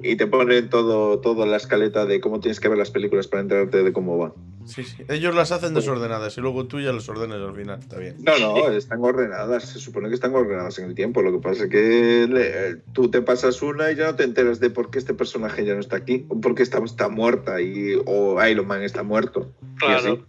[0.01, 3.41] y te ponen todo, toda la escaleta de cómo tienes que ver las películas para
[3.41, 4.33] enterarte de cómo va.
[4.65, 5.03] Sí, sí.
[5.09, 7.79] Ellos las hacen desordenadas y luego tú ya las ordenas al final.
[7.79, 8.15] Está bien.
[8.19, 11.21] No, no, están ordenadas, se supone que están ordenadas en el tiempo.
[11.21, 14.59] Lo que pasa es que le- tú te pasas una y ya no te enteras
[14.59, 17.61] de por qué este personaje ya no está aquí, o por qué está, está muerta,
[17.61, 19.51] y, o Iron Man está muerto.
[19.77, 20.25] Claro.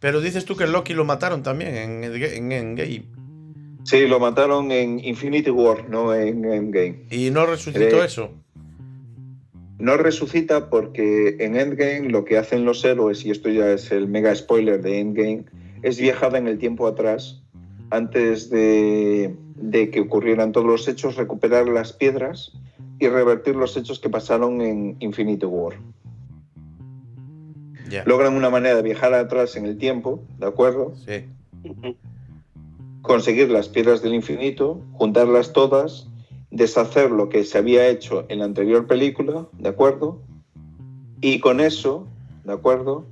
[0.00, 3.04] Pero dices tú que Loki lo mataron también en, en, en Endgame.
[3.84, 7.06] Sí, lo mataron en Infinity War, no en Endgame.
[7.10, 8.32] Y no resucitó Eh, eso.
[9.78, 14.08] No resucita porque en Endgame lo que hacen los héroes, y esto ya es el
[14.08, 15.44] mega spoiler de Endgame,
[15.82, 17.42] es viajada en el tiempo atrás,
[17.90, 22.52] antes de, de que ocurrieran todos los hechos, recuperar las piedras
[22.98, 25.74] y revertir los hechos que pasaron en Infinity War.
[27.88, 28.04] Ya.
[28.04, 30.94] Logran una manera de viajar atrás en el tiempo, ¿de acuerdo?
[31.06, 31.24] Sí.
[33.00, 36.08] Conseguir las piedras del infinito, juntarlas todas,
[36.50, 40.22] deshacer lo que se había hecho en la anterior película, ¿de acuerdo?
[41.20, 42.06] Y con eso,
[42.44, 43.06] ¿de acuerdo?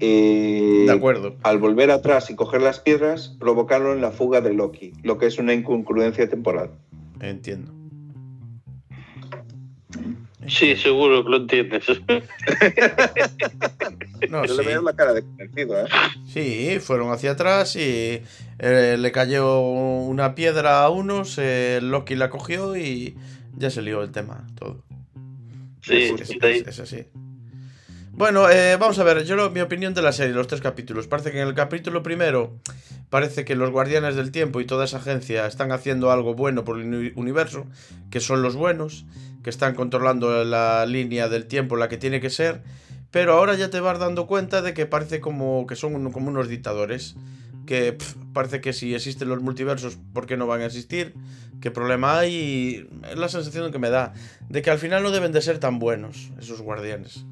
[0.00, 1.36] Eh, De acuerdo.
[1.42, 5.38] Al volver atrás y coger las piedras, provocaron la fuga de Loki, lo que es
[5.38, 6.70] una incongruencia temporal.
[7.20, 7.72] Entiendo.
[10.46, 11.84] Sí, seguro que lo entiendes.
[14.30, 14.56] No, sí.
[14.56, 15.88] le veo la cara de convencido, ¿eh?
[16.26, 18.22] Sí, fueron hacia atrás y
[18.58, 23.16] eh, le cayó una piedra a unos, eh, Loki la cogió y
[23.56, 24.82] ya se lió el tema, todo.
[25.82, 26.30] Sí, es-
[26.66, 27.04] es así.
[28.16, 31.08] Bueno, eh, vamos a ver, yo lo- mi opinión de la serie, los tres capítulos.
[31.08, 32.56] Parece que en el capítulo primero
[33.10, 36.78] parece que los guardianes del tiempo y toda esa agencia están haciendo algo bueno por
[36.78, 37.66] el uni- universo,
[38.10, 39.04] que son los buenos,
[39.42, 42.62] que están controlando la línea del tiempo, la que tiene que ser.
[43.10, 46.48] Pero ahora ya te vas dando cuenta de que parece como que son como unos
[46.48, 47.16] dictadores.
[47.66, 47.96] Que
[48.34, 51.14] parece que si existen los multiversos, ¿por qué no van a existir?
[51.62, 52.34] ¿Qué problema hay?
[52.34, 54.12] Y es la sensación que me da
[54.48, 57.24] de que al final no deben de ser tan buenos esos guardianes.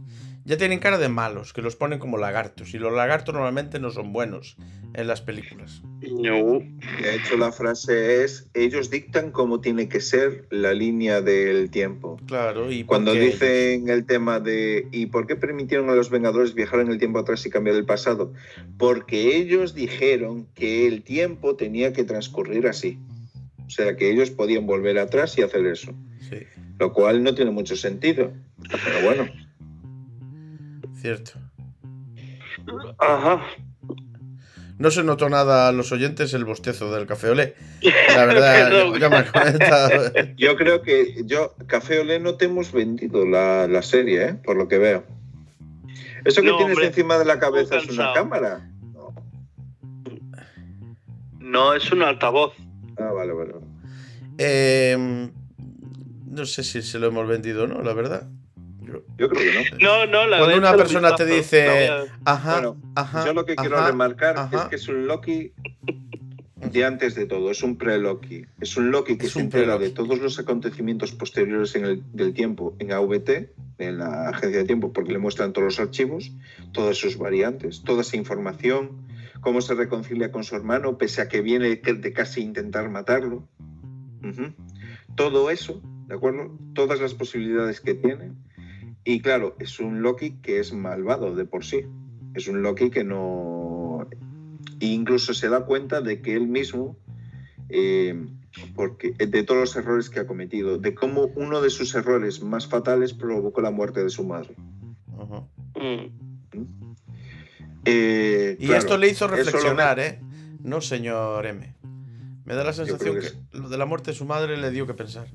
[0.45, 2.75] Ya tienen cara de malos, que los ponen como lagartos.
[2.75, 4.57] Y los lagartos normalmente no son buenos
[4.95, 5.83] en las películas.
[6.11, 6.59] No.
[7.01, 12.19] De hecho, la frase es, ellos dictan cómo tiene que ser la línea del tiempo.
[12.27, 16.81] Claro, y Cuando dicen el tema de ¿y por qué permitieron a los Vengadores viajar
[16.81, 18.33] en el tiempo atrás y cambiar el pasado?
[18.79, 22.99] Porque ellos dijeron que el tiempo tenía que transcurrir así.
[23.65, 25.95] O sea, que ellos podían volver atrás y hacer eso.
[26.29, 26.39] Sí,
[26.79, 28.33] Lo cual no tiene mucho sentido.
[28.71, 29.29] Pero bueno,
[31.03, 31.33] cierto.
[32.99, 33.43] Ajá.
[34.79, 37.55] No se notó nada a los oyentes el bostezo del café olé.
[38.17, 38.97] La verdad, No.
[38.97, 44.25] ya me yo creo que yo, Café Olé, no te hemos vendido la, la serie,
[44.25, 44.35] ¿eh?
[44.35, 45.05] por lo que veo.
[46.25, 48.71] ¿Eso que No, tienes hombre, encima de la cabeza es una cámara?
[48.93, 49.15] No.
[51.39, 52.55] No, es un altavoz.
[52.99, 53.53] Ah, vale, vale.
[53.53, 53.67] vale.
[54.39, 55.31] Eh,
[56.27, 58.29] no sé si se lo hemos vendido o no, la verdad.
[58.93, 59.79] Yo- Yo creo que no.
[59.81, 61.91] No, no, la Cuando una persona te dice-
[62.25, 63.25] Ajá, Bueno, ajá.
[63.27, 64.57] Yo lo que quiero ajá, remarcar ajá.
[64.57, 65.53] es que es un Loki
[66.71, 68.47] de antes de todo, es un pre-Loki.
[68.61, 72.03] Es un Loki que Es se un entera de todos los acontecimientos posteriores en el,
[72.13, 76.31] del tiempo en AVT, en la agencia de tiempo, porque le muestran todos los archivos,
[76.73, 78.91] todas sus variantes, toda esa información,
[79.41, 83.49] cómo se reconcilia con su hermano, pese a que viene de casi intentar matarlo.
[85.17, 86.57] Todo eso, ¿de acuerdo?
[86.75, 88.31] Todas las posibilidades que tiene.
[89.05, 91.81] Y claro, es un Loki que es malvado de por sí.
[92.35, 94.07] Es un Loki que no.
[94.81, 96.97] e Incluso se da cuenta de que él mismo
[97.69, 98.27] eh,
[98.75, 102.67] porque, de todos los errores que ha cometido, de cómo uno de sus errores más
[102.69, 104.55] fatales provocó la muerte de su madre.
[105.19, 105.41] Ajá.
[105.75, 106.63] Mm.
[107.85, 110.21] Eh, Y claro, esto le hizo lo- reflexionar, ¿eh?
[110.63, 111.75] No, señor M.
[112.45, 114.87] Me da la sensación que, que lo de la muerte de su madre le dio
[114.87, 115.27] que pensar.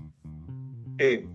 [0.97, 1.28] Eh,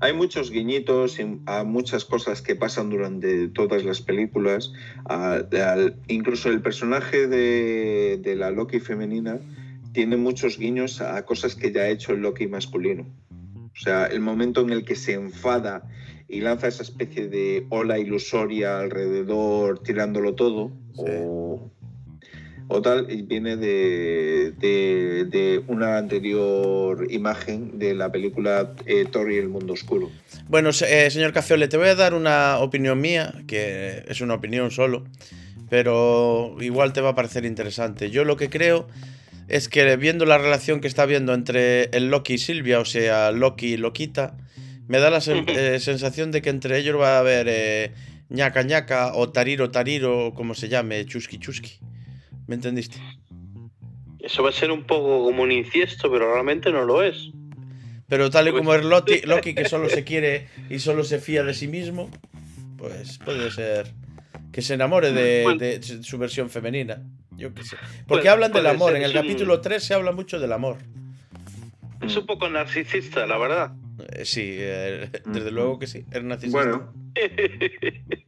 [0.00, 4.72] hay muchos guiñitos y a muchas cosas que pasan durante todas las películas.
[5.08, 5.42] A-
[6.08, 9.38] incluso el personaje de, de la Loki femenina
[9.92, 13.06] tiene muchos guiños a cosas que ya ha hecho el Loki masculino.
[13.30, 15.82] O sea, el momento en el que se enfada
[16.28, 21.02] y lanza esa especie de ola ilusoria alrededor, tirándolo todo, Sí.
[21.08, 21.70] o,
[22.68, 29.30] o tal, y viene de, de- de una anterior imagen de la película eh, Thor
[29.30, 30.10] y el mundo oscuro.
[30.48, 34.70] Bueno, eh, señor Cafeole, te voy a dar una opinión mía, que es una opinión
[34.70, 35.04] solo,
[35.68, 38.10] pero igual te va a parecer interesante.
[38.10, 38.86] Yo lo que creo
[39.48, 43.30] es que viendo la relación que está habiendo entre el Loki y Silvia, o sea,
[43.32, 44.36] Loki y Loquita,
[44.88, 47.92] me da la sen- eh, sensación de que entre ellos va a haber eh,
[48.28, 51.78] ñaca ñaca o tariro tariro, como se llame, chusqui chusqui.
[52.46, 52.98] ¿Me entendiste?
[54.20, 57.30] Eso va a ser un poco como un inciesto, pero realmente no lo es.
[58.08, 61.42] Pero tal y como es Loki, Loki que solo se quiere y solo se fía
[61.44, 62.10] de sí mismo,
[62.78, 63.92] pues puede ser
[64.52, 65.58] que se enamore de, Bueno.
[65.58, 67.02] de su versión femenina.
[67.36, 67.76] Yo qué sé.
[68.06, 68.92] Porque Puede- hablan del amor.
[68.92, 70.78] ser, En el un- capítulo 3 se habla mucho del amor.
[72.00, 73.72] Es un poco narcisista, la verdad.
[74.12, 75.54] Eh, sí, eh, desde Ujú.
[75.54, 76.04] luego que sí.
[76.10, 76.62] Es narcisista.
[76.62, 76.92] Bueno.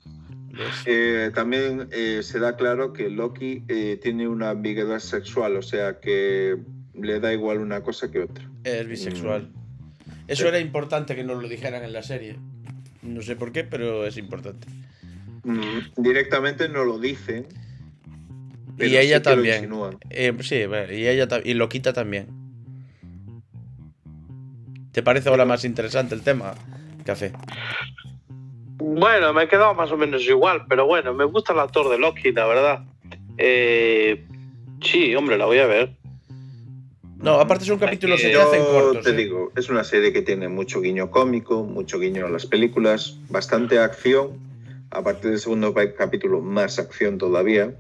[0.87, 6.01] eh, también eh, se da claro que Loki eh, tiene una ambigüedad sexual, o sea
[6.01, 6.57] que
[6.95, 8.49] le da igual una cosa que otra.
[8.65, 9.51] Es bisexual.
[10.27, 10.49] Eso Sí.
[10.49, 12.37] era importante que nos lo dijeran en la serie.
[13.03, 14.67] No sé por qué, pero es importante.
[15.45, 15.63] Mm,
[16.03, 17.47] Directamente no lo dicen.
[18.79, 19.71] y ella sí lo también.
[20.43, 22.27] sí, bueno, y ella y Loquita también.
[24.93, 26.55] ¿Te parece ahora más interesante el tema,
[27.05, 27.33] Café?
[28.79, 31.99] Bueno, me he quedado más o menos igual, pero bueno, me gusta el actor de
[31.99, 32.85] Loki, la verdad.
[33.37, 34.25] Eh,
[34.81, 35.97] sí, hombre, la voy a ver.
[37.17, 39.05] No, aparte son capítulos que que te hacen cortos.
[39.05, 39.15] te ¿eh?
[39.15, 43.81] digo, es una serie que tiene mucho guiño cómico, mucho guiño a las películas, bastante
[43.81, 44.47] acción.
[44.91, 47.75] A partir del segundo capítulo, más acción todavía.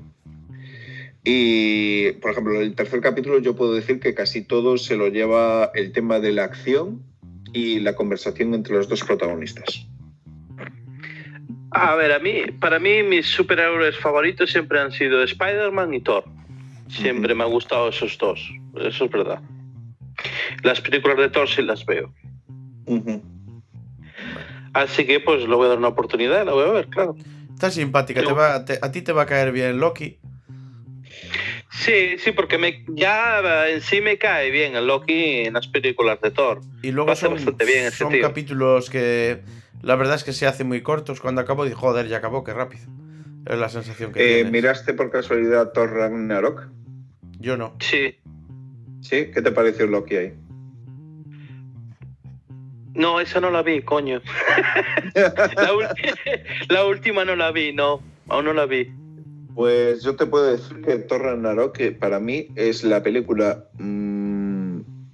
[1.24, 5.70] Y, por ejemplo, el tercer capítulo yo puedo decir que casi todo se lo lleva
[5.74, 7.02] el tema de la acción
[7.52, 9.86] y la conversación entre los dos protagonistas.
[11.70, 16.24] A ver, a mí, para mí mis superhéroes favoritos siempre han sido Spider-Man y Thor.
[16.88, 18.40] Siempre me han gustado esos dos,
[18.80, 19.40] eso es verdad.
[20.62, 22.12] Las películas de Thor sí las veo.
[24.72, 27.14] Así que pues le voy a dar una oportunidad, la voy a ver, claro.
[27.52, 28.22] Está simpática.
[28.24, 30.18] Te va- te- a ti te va a caer bien Loki.
[31.70, 36.20] Sí, sí, porque me, ya en sí me cae bien el Loki en las películas
[36.20, 36.60] de Thor.
[36.82, 38.22] Y luego hace son, bastante bien son tío.
[38.22, 39.42] capítulos que
[39.82, 41.20] la verdad es que se hacen muy cortos.
[41.20, 42.84] Cuando acabo de joder, ya acabó, qué rápido.
[43.46, 44.52] Es la sensación que Eh, tienes.
[44.52, 46.68] ¿Miraste por casualidad Thor Ragnarok?
[47.38, 47.74] Yo no.
[47.80, 48.16] Sí.
[49.00, 49.30] ¿Sí?
[49.32, 50.34] ¿Qué te pareció Loki ahí?
[52.94, 54.20] No, esa no la vi, coño.
[55.14, 55.94] la,
[56.68, 58.00] la última no la vi, no.
[58.28, 58.92] Aún no la vi.
[59.54, 64.27] Pues yo te puedo decir que Thor Ragnarok, que para mí es la película mm,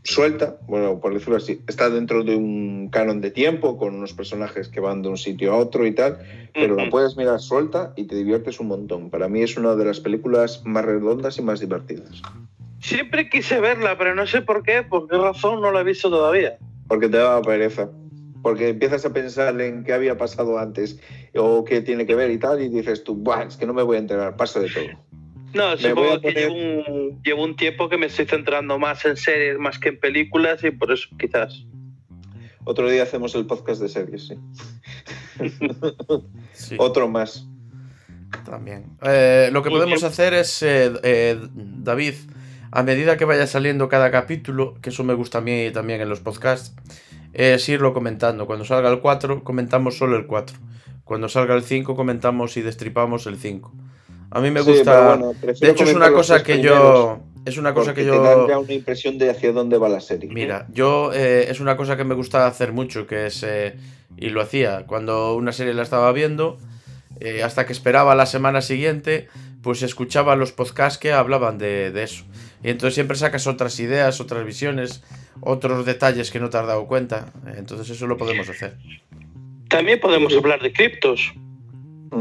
[0.05, 4.69] suelta, bueno, por decirlo así, está dentro de un canon de tiempo, con unos personajes
[4.69, 6.19] que van de un sitio a otro y tal,
[6.53, 9.11] pero la puedes mirar suelta y te diviertes un montón.
[9.11, 12.23] Para mí es una de las películas más redondas y más divertidas.
[12.81, 16.11] Siempre quise verla, pero no sé por qué, por qué razón no la he visto
[16.11, 16.59] todavía.
[16.87, 17.89] Porque te da pereza.
[18.43, 21.01] Porque empiezas a pensar en qué había pasado antes
[21.35, 23.83] o qué tiene que ver y tal, y dices tú, Buah, es que no me
[23.83, 24.85] voy a enterar, paso de todo.
[25.55, 29.17] No, Me supongo que llevo un, llevo un tiempo que me estoy centrando más en
[29.17, 31.65] series más que en películas y por eso quizás.
[32.65, 34.35] Otro día hacemos el podcast de series, sí.
[36.53, 37.47] Sí, Otro más.
[38.45, 38.97] también.
[39.03, 40.11] Eh, lo que Muy podemos bien.
[40.11, 42.15] hacer es, eh, eh, David,
[42.71, 46.09] a medida que vaya saliendo cada capítulo, que eso me gusta a mí también en
[46.09, 46.75] los podcasts,
[47.33, 48.47] es irlo comentando.
[48.47, 50.57] Cuando salga el 4, comentamos solo el 4.
[51.05, 53.73] Cuando salga el 5, comentamos y destripamos el 5.
[54.31, 55.17] A mí me gusta...
[55.17, 57.21] bueno, de hecho, es una cosa que yo...
[57.45, 58.61] Es una cosa que te dan ya yo...
[58.61, 60.31] una impresión de hacia dónde va la serie.
[60.33, 63.43] Mira, yo eh, es una cosa que me gusta hacer mucho, que es...
[63.43, 63.77] eh,
[64.17, 66.59] y lo hacía cuando una serie la estaba viendo,
[67.21, 69.29] eh, hasta que esperaba la semana siguiente,
[69.63, 72.25] pues escuchaba los podcasts que hablaban de, de eso.
[72.63, 75.03] Y entonces siempre sacas otras ideas, otras visiones,
[75.41, 77.33] otros detalles que no te has dado cuenta.
[77.57, 78.79] Entonces eso lo podemos hacer.
[79.69, 81.35] También podemos hablar de criptos.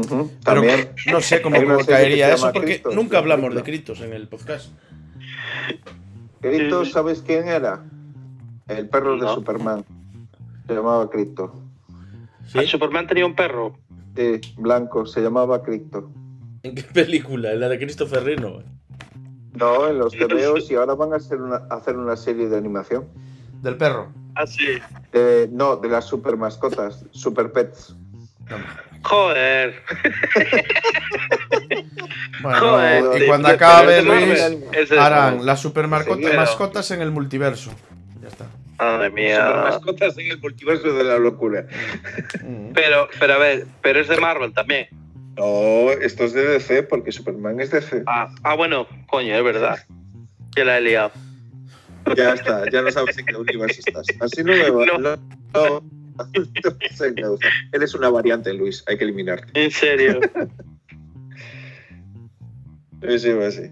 [0.02, 0.90] Pero También.
[1.10, 4.70] no sé cómo caería eso, porque nunca la hablamos de criptos en el podcast.
[6.40, 6.90] Crypto, Sí.
[6.92, 7.84] ¿sabes quién era?
[8.68, 9.28] El perro de.
[9.28, 9.84] Superman.
[10.66, 11.52] Se llamaba Crypto.
[12.46, 12.58] ¿Sí?
[12.58, 13.78] ¿El Superman tenía un perro?
[14.16, 16.10] Sí, blanco, se llamaba Crypto.
[16.62, 17.52] ¿En qué película?
[17.52, 18.62] En la de Christopher Rino.
[19.54, 22.56] No, en los TVOs y ahora van a hacer una, a hacer una serie de
[22.56, 23.06] animación.
[23.62, 24.12] Del perro.
[24.34, 24.66] Ah, sí.
[25.12, 27.94] De- no, de las super mascotas, super pets.
[28.50, 28.56] No,
[29.04, 29.74] Joder.
[32.42, 34.38] Bueno, Joder, y cuando acabe, Luis,
[34.98, 37.70] harán las super mascotas en el multiverso.
[38.20, 38.46] Ya está.
[38.78, 39.50] Madre Super mía.
[39.64, 41.66] mascotas en el multiverso de la locura.
[42.42, 42.72] Mm.
[42.74, 44.88] Pero, pero a ver, pero es de Marvel también.
[45.36, 48.02] No, esto es de DC porque Superman es DC.
[48.06, 49.78] Ah, ah, bueno, coño, es verdad.
[50.54, 51.12] Que la he liado.
[52.16, 54.06] Ya está, ya no sabes en qué universo estás.
[54.20, 54.84] Así no me va.
[54.98, 55.16] No.
[55.54, 55.82] No,
[57.72, 58.84] Eres una variante, Luis.
[58.86, 59.48] Hay que eliminarte.
[59.54, 60.20] En serio.
[63.06, 63.70] Sí, sí, va así.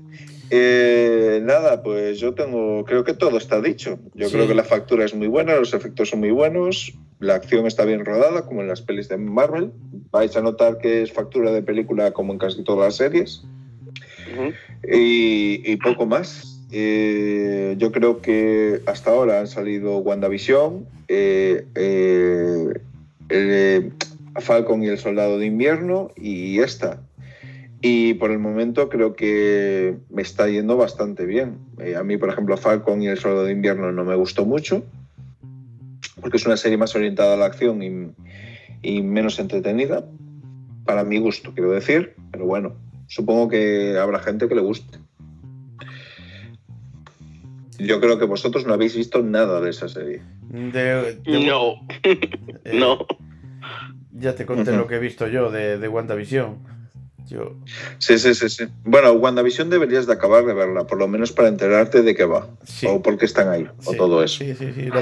[0.51, 3.99] Eh, nada, pues yo tengo, creo que todo está dicho.
[4.14, 4.34] Yo Sí.
[4.34, 7.86] creo que la factura es muy buena, los efectos son muy buenos, la acción está
[7.86, 9.72] bien rodada, como en las pelis de Marvel.
[10.11, 13.43] Vais a notar que es factura de película como en casi todas las series.
[14.86, 16.51] Y poco más.
[16.73, 22.81] Eh, yo creo que hasta ahora han salido WandaVision, eh, eh,
[23.29, 23.91] eh,
[24.41, 27.01] Falcon y el Soldado de Invierno y esta.
[27.83, 31.59] Y por el momento creo que me está yendo bastante bien.
[31.79, 34.85] Eh, a mí, por ejemplo, Falcon y el Soldado de Invierno no me gustó mucho,
[36.20, 38.12] porque es una serie más orientada a la acción y,
[38.83, 40.07] y menos entretenida,
[40.85, 42.14] para mi gusto, quiero decir.
[42.31, 42.75] Pero bueno,
[43.09, 44.99] supongo que habrá gente que le guste.
[47.79, 50.23] Yo creo que vosotros no habéis visto nada de esa serie.
[50.51, 53.07] De- de- No, eh, no.
[54.12, 56.59] Ya te conté lo que he visto yo de, de WandaVision.
[57.29, 57.55] Yo,
[57.99, 58.64] Sí, sí, sí, sí.
[58.85, 62.49] Bueno, WandaVision deberías de acabar de verla, por lo menos para enterarte de qué va,
[62.64, 62.87] Sí.
[62.89, 64.39] o por qué están ahí, o todo eso.
[64.45, 64.55] Sí,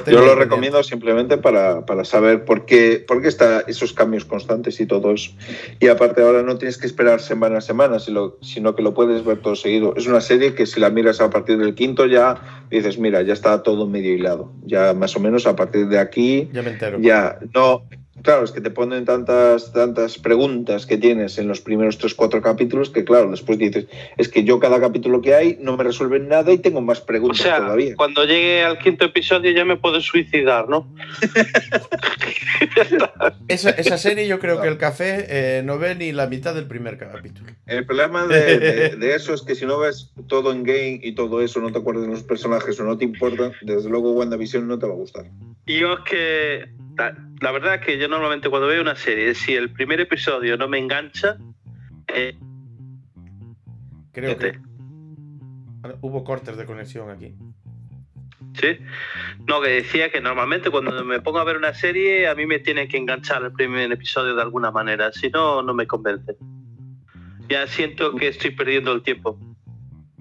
[0.07, 4.81] Yo lo recomiendo simplemente para, para saber por qué, por qué está esos cambios constantes
[4.81, 5.33] y todo eso.
[5.81, 9.25] Y aparte ahora no tienes que esperar semana a semana, sino, sino que lo puedes
[9.25, 9.95] ver todo seguido.
[9.97, 13.33] Es una serie que si la miras a partir del quinto ya dices, mira, ya
[13.33, 14.53] está todo medio hilado.
[14.65, 16.99] Ya más o menos a partir de aquí Ya me entero.
[17.01, 17.83] ya no...
[18.23, 22.43] Claro, es que te ponen tantas, tantas preguntas que tienes en los primeros tres, cuatro
[22.43, 23.87] capítulos que, claro, después dices,
[24.19, 27.07] es que yo cada capítulo que hay no me resuelven nada y tengo más O
[27.07, 27.95] preguntas sea, todavía.
[27.97, 30.87] cuando llegue al quinto episodio ya me puedo suicidar, ¿no?
[33.49, 36.67] Esa, esa serie yo creo que el café eh, no ve ni la mitad del
[36.67, 37.51] primer capítulo.
[37.67, 41.15] El problema de, de- de eso es que si no ves todo en game y
[41.15, 44.67] todo eso, no te acuerdas de los personajes o no te importa, desde luego WandaVision
[44.69, 45.27] no te va a gustar.
[45.67, 46.69] Y yo es que
[47.01, 50.57] la, la verdad es que yo normalmente cuando veo una serie, si el primer episodio
[50.57, 51.39] no me engancha,
[52.09, 52.37] eh,
[54.13, 54.61] Creo que Fíjate.
[55.83, 57.35] Ahora, hubo cortes de conexión aquí.
[58.55, 58.79] ¿sí?
[59.47, 62.59] No, que decía que normalmente cuando me pongo a ver una serie, a mí me
[62.59, 66.37] tiene que enganchar el primer episodio de alguna manera, si no, no me convence.
[67.49, 69.39] Ya siento que estoy perdiendo el tiempo.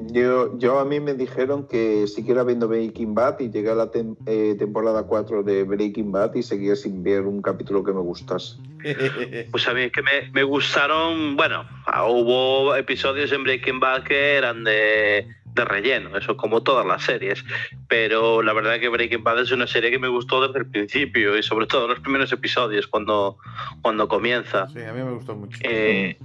[0.02, 3.92] Yo, yo a mí me dijeron que siguiera viendo Breaking Bad y llegué a la
[3.92, 8.00] tem- eh, temporada 4 de Breaking Bad y seguía sin ver un capítulo que me
[8.00, 8.56] gustase.
[9.52, 14.04] Pues a mí es que me, me gustaron, bueno, ah, hubo episodios en Breaking Bad
[14.04, 17.44] que eran de, de relleno, eso como todas las series,
[17.90, 21.38] pero la verdad que Breaking Bad es una serie que me gustó desde el principio
[21.38, 23.38] y sobre todo los primeros episodios cuando,
[23.82, 24.68] cuando comienza.
[24.70, 25.60] Sí, a mí me gustó mucho.
[25.64, 26.18] Eh,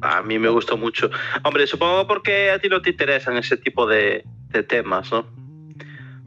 [0.00, 1.10] a mí me gustó mucho.
[1.44, 5.26] Hombre, supongo porque a ti no te interesan ese tipo de, de temas, ¿no?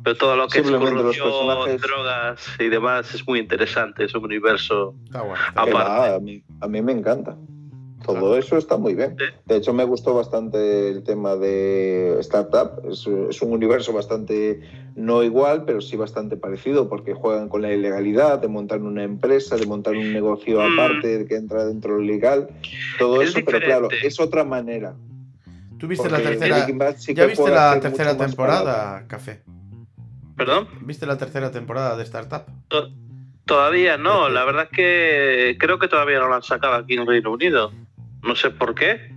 [0.04, 4.26] Pero todo lo que es corrupción, personajes- drogas y demás es muy interesante, es un
[4.26, 5.36] universo Está bueno.
[5.48, 5.80] está Que bueno.
[5.88, 6.10] Aparte.
[6.10, 7.36] va, a, mí, a mí me encanta.
[8.06, 9.16] Todo eso está muy bien.
[9.46, 12.82] De hecho, me gustó bastante el tema de Startup.
[12.90, 14.62] Es, es un universo bastante,
[14.96, 19.56] no igual, pero sí bastante parecido, porque juegan con la ilegalidad de montar una empresa,
[19.58, 20.74] de montar un negocio Mm.
[20.80, 22.48] aparte que entra dentro de lo legal.
[23.00, 24.94] Todo Es eso, pero claro, es otra manera.
[25.78, 26.66] ¿Tú viste la tercera,
[26.98, 29.42] sí ya viste la tercera temporada, Café?
[30.38, 30.68] ¿Perdón?
[30.82, 32.44] ¿Viste la tercera temporada de Startup?
[32.68, 32.90] To-
[33.46, 37.06] Todavía no, la verdad es que creo que todavía no lo han sacado aquí en
[37.06, 37.72] Reino Unido.
[38.24, 39.12] No sé por qué,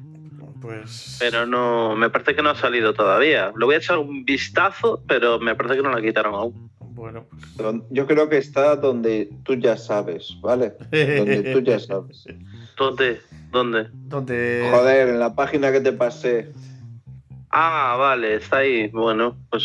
[0.61, 1.17] Pues.
[1.21, 3.53] pero no, me parece que no ha salido todavía.
[3.57, 6.71] Le voy a echar un vistazo, pero me parece que no la quitaron aún.
[6.81, 7.75] Bueno, pues.
[7.91, 10.75] Yo creo que está donde tú ya sabes, ¿vale?
[10.91, 12.25] Donde tú ya sabes.
[12.79, 13.21] ¿Dónde?
[13.51, 13.89] ¿Dónde?
[13.93, 14.69] Donde.
[14.73, 16.51] Joder, en la página que te pasé.
[17.51, 18.89] Ah, vale, está ahí.
[18.89, 19.65] Bueno, pues.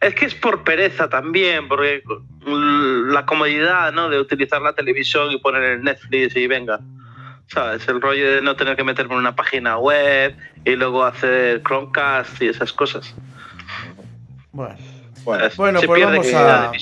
[0.00, 2.02] Es que es por pereza también, porque
[2.46, 4.08] mm, la comodidad, ¿no?
[4.08, 6.80] De utilizar la televisión y poner el Netflix y venga.
[7.48, 7.88] ¿Sabes?
[7.88, 10.34] El rollo de no tener que meterme en una página web
[10.64, 13.14] y luego hacer Chromecast y esas cosas.
[14.52, 14.76] Bueno,
[15.24, 16.72] Bueno, Bueno, pues vamos a-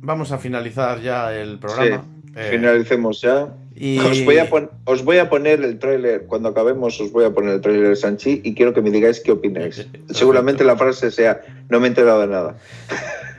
[0.00, 2.04] vamos a finalizar ya el programa.
[2.34, 3.48] Eh, finalicemos ya.
[3.74, 7.24] y Os, voy a pon- os voy a poner el tráiler, cuando acabemos os voy
[7.24, 9.86] a poner el tráiler de Sanchi y quiero que me digáis qué opináis.
[10.10, 12.56] Seguramente la frase sea, no me he enterado de nada.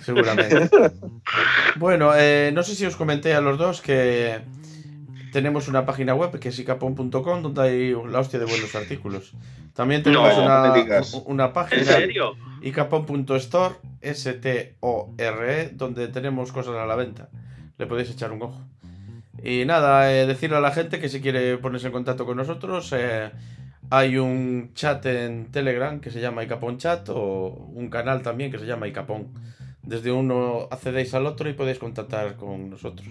[0.01, 0.69] Seguramente.
[1.75, 4.39] bueno, eh, no sé si os comenté a los dos que
[5.31, 9.33] tenemos una página web que es icapon.com donde hay la hostia de buenos artículos.
[9.73, 12.35] También tenemos No, una, una ¿En página serio?
[12.61, 17.29] icapon.store, S-T-O-R-E, E, donde tenemos cosas a la venta.
[17.77, 18.61] Le podéis echar un ojo.
[19.43, 22.91] Y nada, eh, decirle a la gente que si quiere ponerse en contacto con nosotros,
[22.93, 23.31] eh,
[23.89, 28.59] hay un chat en Telegram que se llama Icapon Chat o un canal también que
[28.59, 29.27] se llama Icapon.
[29.83, 33.07] Desde uno accedéis al otro y podéis contactar con nosotros.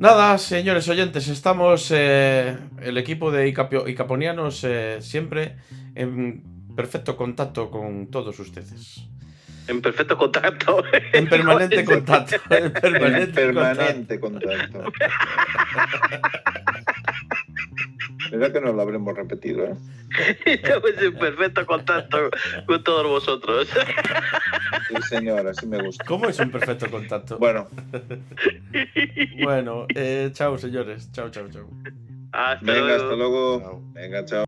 [0.00, 5.56] Nada, señores oyentes, estamos eh, el equipo de Icapio- Icaponianos eh, siempre
[5.94, 6.42] en
[6.74, 9.04] perfecto contacto con todos ustedes.
[9.68, 10.82] En perfecto contacto.
[11.12, 12.36] En permanente contacto.
[12.48, 13.78] En En permanente, contacto.
[13.78, 14.84] permanente contacto.
[18.32, 19.74] Mira que no lo habremos repetido, ¿eh?
[20.44, 22.30] Estamos en perfecto contacto
[22.66, 23.68] con todos vosotros.
[24.88, 26.04] Sí, señor, así me gusta.
[26.04, 27.38] ¿Cómo es un perfecto contacto?
[27.38, 27.68] Bueno,
[29.42, 31.10] Bueno, eh, chao, señores.
[31.12, 31.68] Chao, chao, chao.
[32.32, 33.02] Hasta venga, luego.
[33.04, 33.60] hasta luego.
[33.60, 33.82] Chao.
[33.92, 34.44] Venga, chao.